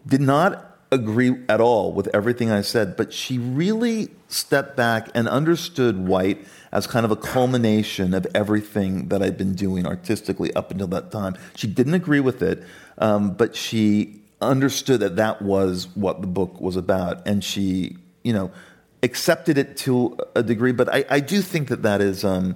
[0.08, 5.28] did not agree at all with everything I said, but she really stepped back and
[5.28, 10.72] understood White as kind of a culmination of everything that I'd been doing artistically up
[10.72, 11.36] until that time.
[11.56, 12.64] She didn't agree with it,
[12.98, 18.34] um, but she understood that that was what the book was about, and she, you
[18.34, 18.52] know,
[19.04, 20.72] accepted it to a degree.
[20.72, 22.24] But I, I do think that that is.
[22.24, 22.56] Um,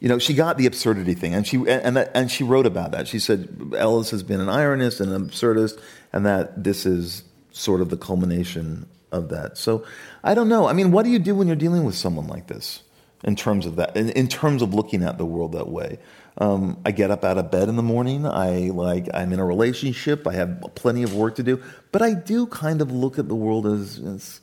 [0.00, 2.90] you know, she got the absurdity thing, and she and that, and she wrote about
[2.90, 3.08] that.
[3.08, 5.80] She said Ellis has been an ironist and an absurdist,
[6.12, 9.56] and that this is sort of the culmination of that.
[9.56, 9.84] So
[10.22, 10.66] I don't know.
[10.66, 12.82] I mean, what do you do when you're dealing with someone like this
[13.22, 15.98] in terms of that, in, in terms of looking at the world that way?
[16.36, 18.26] Um, I get up out of bed in the morning.
[18.26, 20.26] I like I'm in a relationship.
[20.26, 23.36] I have plenty of work to do, but I do kind of look at the
[23.36, 24.40] world as, as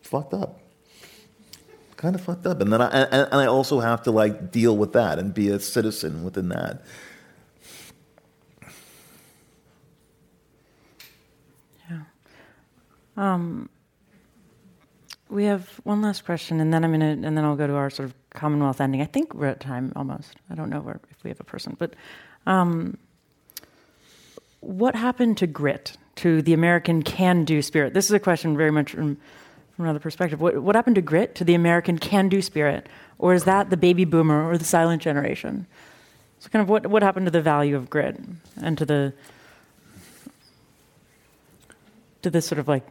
[0.00, 0.60] fucked up,
[1.98, 4.74] kind of fucked up, and then I and, and I also have to like deal
[4.74, 6.82] with that and be a citizen within that.
[13.16, 13.68] Um,
[15.28, 17.90] we have one last question, and then I'm gonna, and then I'll go to our
[17.90, 19.00] sort of Commonwealth ending.
[19.00, 20.34] I think we're at time almost.
[20.50, 21.94] I don't know where, if we have a person, but
[22.46, 22.98] um,
[24.60, 27.94] what happened to grit, to the American can-do spirit?
[27.94, 29.16] This is a question very much from,
[29.76, 30.40] from another perspective.
[30.40, 32.88] What, what happened to grit, to the American can-do spirit,
[33.18, 35.66] or is that the baby boomer or the silent generation?
[36.40, 38.20] So, kind of, what what happened to the value of grit
[38.60, 39.14] and to the
[42.22, 42.86] to this sort of like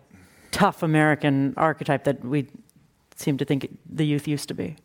[0.54, 2.48] tough American archetype that we
[3.16, 4.78] seem to think the youth used to be?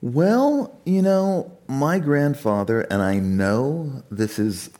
[0.00, 4.70] Well, you know, my grandfather, and I know this is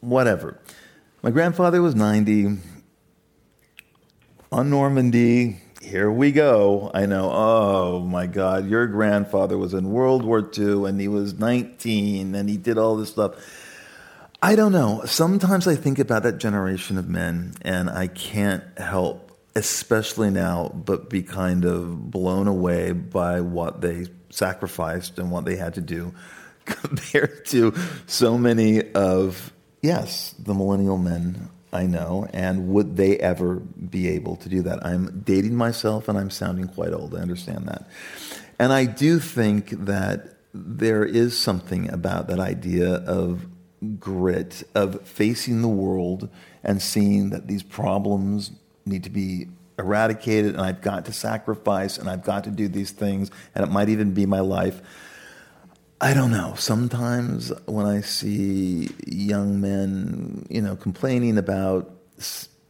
[0.00, 0.60] whatever.
[1.22, 2.58] My grandfather was 90.
[4.50, 6.90] On Normandy, here we go.
[6.94, 11.34] I know, oh my God, your grandfather was in World War II and he was
[11.34, 13.34] 19 and he did all this stuff.
[14.40, 15.02] I don't know.
[15.04, 21.10] Sometimes I think about that generation of men, and I can't help, especially now, but
[21.10, 26.14] be kind of blown away by what they sacrificed and what they had to do
[26.64, 27.74] compared to
[28.06, 34.36] so many of, yes, the millennial men I know, and would they ever be able
[34.36, 34.86] to do that?
[34.86, 37.14] I'm dating myself and I'm sounding quite old.
[37.14, 37.88] I understand that.
[38.58, 43.44] And I do think that there is something about that idea of
[43.98, 46.28] grit of facing the world
[46.64, 48.52] and seeing that these problems
[48.84, 49.48] need to be
[49.78, 53.70] eradicated and I've got to sacrifice and I've got to do these things and it
[53.70, 54.80] might even be my life.
[56.00, 56.54] I don't know.
[56.56, 61.90] Sometimes when I see young men, you know, complaining about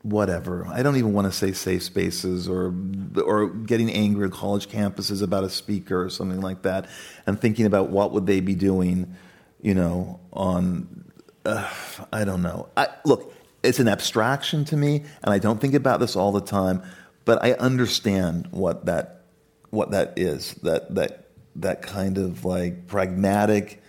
[0.02, 2.74] whatever, I don't even want to say safe spaces or
[3.22, 6.88] or getting angry at college campuses about a speaker or something like that,
[7.26, 9.14] and thinking about what would they be doing
[9.61, 11.04] you know, on,
[11.44, 11.68] uh,
[12.12, 12.68] I don't know.
[12.76, 16.40] I, look, it's an abstraction to me, and I don't think about this all the
[16.40, 16.82] time,
[17.24, 19.22] but I understand what that,
[19.70, 23.82] what that is, that, that, that kind of like pragmatic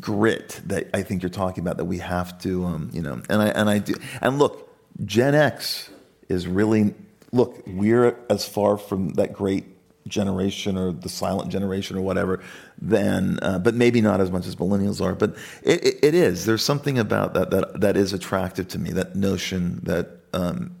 [0.00, 3.42] grit that I think you're talking about that we have to, um, you know, and
[3.42, 4.70] I, and I do, and look,
[5.04, 5.90] Gen X
[6.28, 6.94] is really,
[7.30, 9.66] look, we're as far from that great
[10.08, 12.42] generation or the silent generation or whatever
[12.80, 16.44] then uh, but maybe not as much as millennials are but it, it, it is.
[16.44, 20.74] There's something about that that that is attractive to me that notion that um,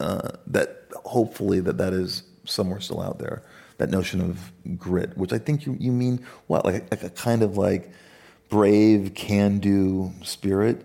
[0.00, 3.42] uh, that hopefully that that is somewhere still out there.
[3.76, 6.64] That notion of grit which i think you, you mean what?
[6.64, 7.92] Like, like a kind of like
[8.48, 10.84] brave can do spirit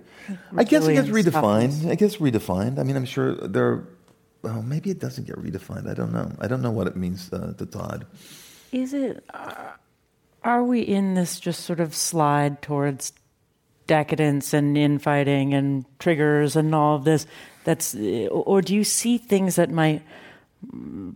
[0.56, 1.90] I guess it gets redefined.
[1.90, 2.80] I guess redefined.
[2.80, 3.88] I mean, I'm sure there are
[4.44, 5.90] well, maybe it doesn't get redefined.
[5.90, 6.30] I don't know.
[6.40, 8.06] I don't know what it means uh, to Todd.
[8.74, 9.24] Is it?
[9.34, 9.72] Uh,
[10.44, 13.14] are we in this just sort of slide towards
[13.88, 17.26] decadence and infighting and triggers and all of this?
[17.64, 20.02] That's, or do you see things that might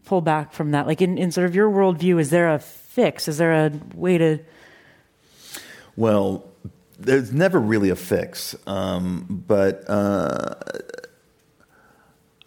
[0.05, 0.87] pull back from that?
[0.87, 3.27] Like in, in sort of your worldview, is there a fix?
[3.27, 4.39] Is there a way to?
[5.97, 6.45] Well,
[6.97, 9.83] there's never really a fix, um, but.
[9.89, 10.55] Uh,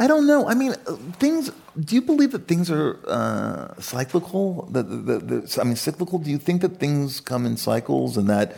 [0.01, 0.49] I don't know.
[0.49, 0.73] I mean,
[1.19, 1.51] things.
[1.79, 4.67] Do you believe that things are uh, cyclical?
[4.73, 6.19] That, that, that, I mean, cyclical.
[6.19, 8.57] Do you think that things come in cycles and that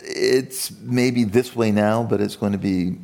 [0.00, 2.96] it's maybe this way now, but it's going to be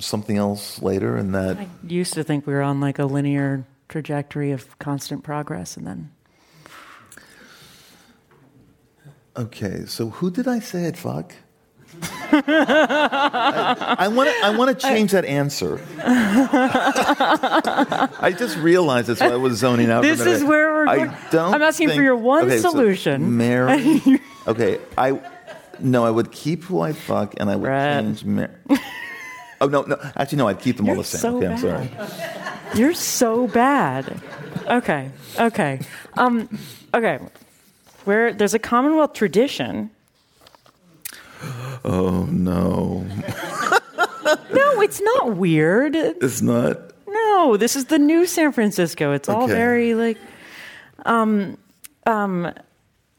[0.00, 3.64] something else later, and that I used to think we were on like a linear
[3.88, 6.10] trajectory of constant progress, and then.
[9.36, 11.32] Okay, so who did I say I'd fuck?
[12.32, 14.36] I want to.
[14.44, 15.80] I want to change that answer.
[18.20, 20.02] I just realized that's why I was zoning out.
[20.02, 20.42] This for a minute.
[20.42, 21.10] is where we're going.
[21.10, 21.54] I don't.
[21.54, 23.36] I'm asking for your one okay, so solution.
[23.36, 24.00] Mary.
[24.46, 25.20] okay, I.
[25.78, 28.50] No, I would keep who I'd fuck, and I would change marry.
[29.60, 29.96] Oh no, no.
[30.16, 30.48] Actually, no.
[30.48, 31.20] I'd keep them all You're the same.
[31.20, 31.90] so okay, I'm sorry.
[32.74, 34.20] You're so bad.
[34.66, 35.80] Okay, okay,
[36.14, 36.48] um,
[36.94, 37.18] okay.
[38.04, 39.90] Where there's a Commonwealth tradition.
[41.84, 43.04] Oh no,
[44.52, 45.94] No, it's not weird.
[45.96, 46.78] it's not.
[47.08, 49.12] No, this is the new San Francisco.
[49.12, 49.52] It's all Okay.
[49.52, 50.18] very like
[51.04, 51.58] um
[52.06, 52.52] um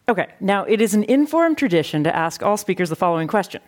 [0.08, 0.28] okay.
[0.40, 3.62] Now it is an Inforum tradition to ask all speakers the following question.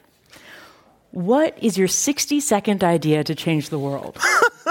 [1.12, 4.18] What is your 60 second idea to change the world?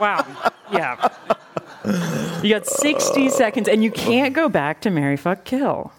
[0.00, 0.24] wow.
[0.72, 1.08] Yeah.
[2.42, 5.92] You got 60 seconds and you can't go back to Marry Fuck Kill.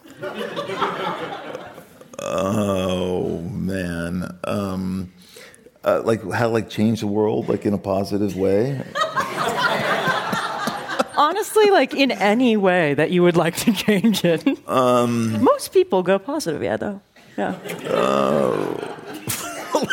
[2.23, 4.37] Oh man.
[4.45, 5.11] Um,
[5.83, 8.81] uh, like how like change the world like in a positive way.
[11.15, 14.43] Honestly, like in any way that you would like to change it.
[14.67, 17.01] Um, Most people go positive, yeah, though.
[17.37, 17.51] Yeah.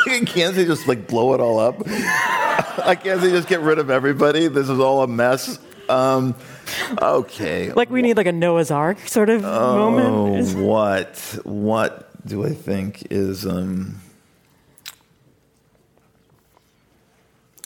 [0.07, 1.77] like, can't they just like blow it all up?
[1.87, 4.49] I can't they just get rid of everybody?
[4.49, 5.59] This is all a mess.
[5.89, 6.35] Um,
[7.01, 7.73] okay.
[7.73, 10.57] Like we need like a Noah's Ark sort of Oh, moment.
[10.59, 11.19] what?
[11.45, 13.47] What do I think is?
[13.47, 14.01] Um,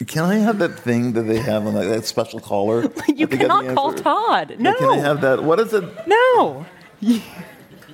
[0.07, 2.83] can I have that thing that they have on that, that special caller?
[3.09, 3.93] You I think I have cannot call.
[3.95, 4.57] Todd.
[4.59, 4.75] No.
[4.75, 5.43] Can I have that?
[5.43, 5.85] What is it?
[6.07, 6.67] no.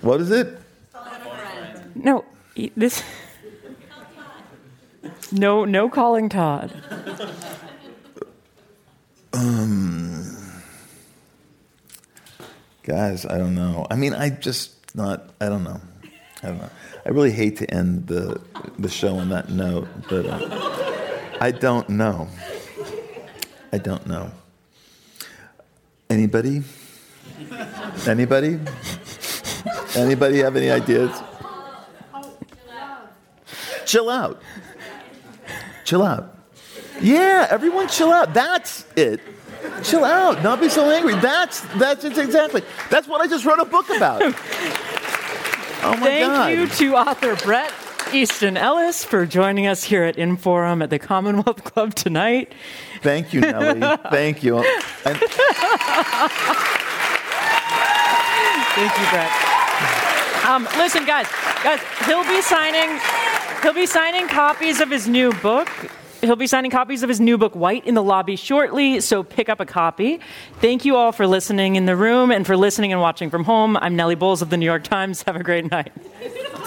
[0.01, 0.59] What is it?
[1.95, 2.25] No.
[2.77, 3.03] This.
[5.33, 6.73] No, no calling Todd.
[9.33, 10.25] Um.
[12.83, 13.87] Guys, I don't know.
[13.91, 15.31] I mean, I just not.
[15.41, 15.81] I don't know.
[16.43, 16.70] I don't know.
[17.05, 18.41] I really hate to end the
[18.78, 22.28] the show on that note, but uh, I don't know.
[23.72, 24.30] I don't know.
[26.09, 26.62] Anybody?
[28.07, 28.59] Anybody?
[29.95, 31.11] Anybody have any ideas?
[33.84, 34.41] Chill out.
[35.84, 36.36] Chill out.
[37.01, 38.32] Yeah, everyone chill out.
[38.32, 39.20] That's it.
[39.82, 40.43] Chill out.
[40.43, 41.14] Not be so angry.
[41.16, 42.62] That's that's exactly.
[42.88, 44.22] That's what I just wrote a book about.
[45.83, 46.53] Oh my Thank god.
[46.53, 47.72] you to author Bret
[48.12, 52.53] Easton Ellis for joining us here at Inforum at the Commonwealth Club tonight.
[53.03, 53.81] Thank you, Nellie.
[54.11, 54.59] Thank you.
[54.59, 55.18] And
[58.72, 59.31] Thank you, Bret.
[60.47, 61.26] Um, listen, guys,
[61.62, 63.01] guys, he'll be signing.
[63.62, 65.68] He'll be signing copies of his new book.
[66.21, 69.49] He'll be signing copies of his new book, White, in the lobby shortly, so pick
[69.49, 70.21] up a copy.
[70.61, 73.77] Thank you all for listening in the room and for listening and watching from home.
[73.79, 75.23] I'm Nellie Bowles of the New York Times.
[75.23, 75.93] Have a great night.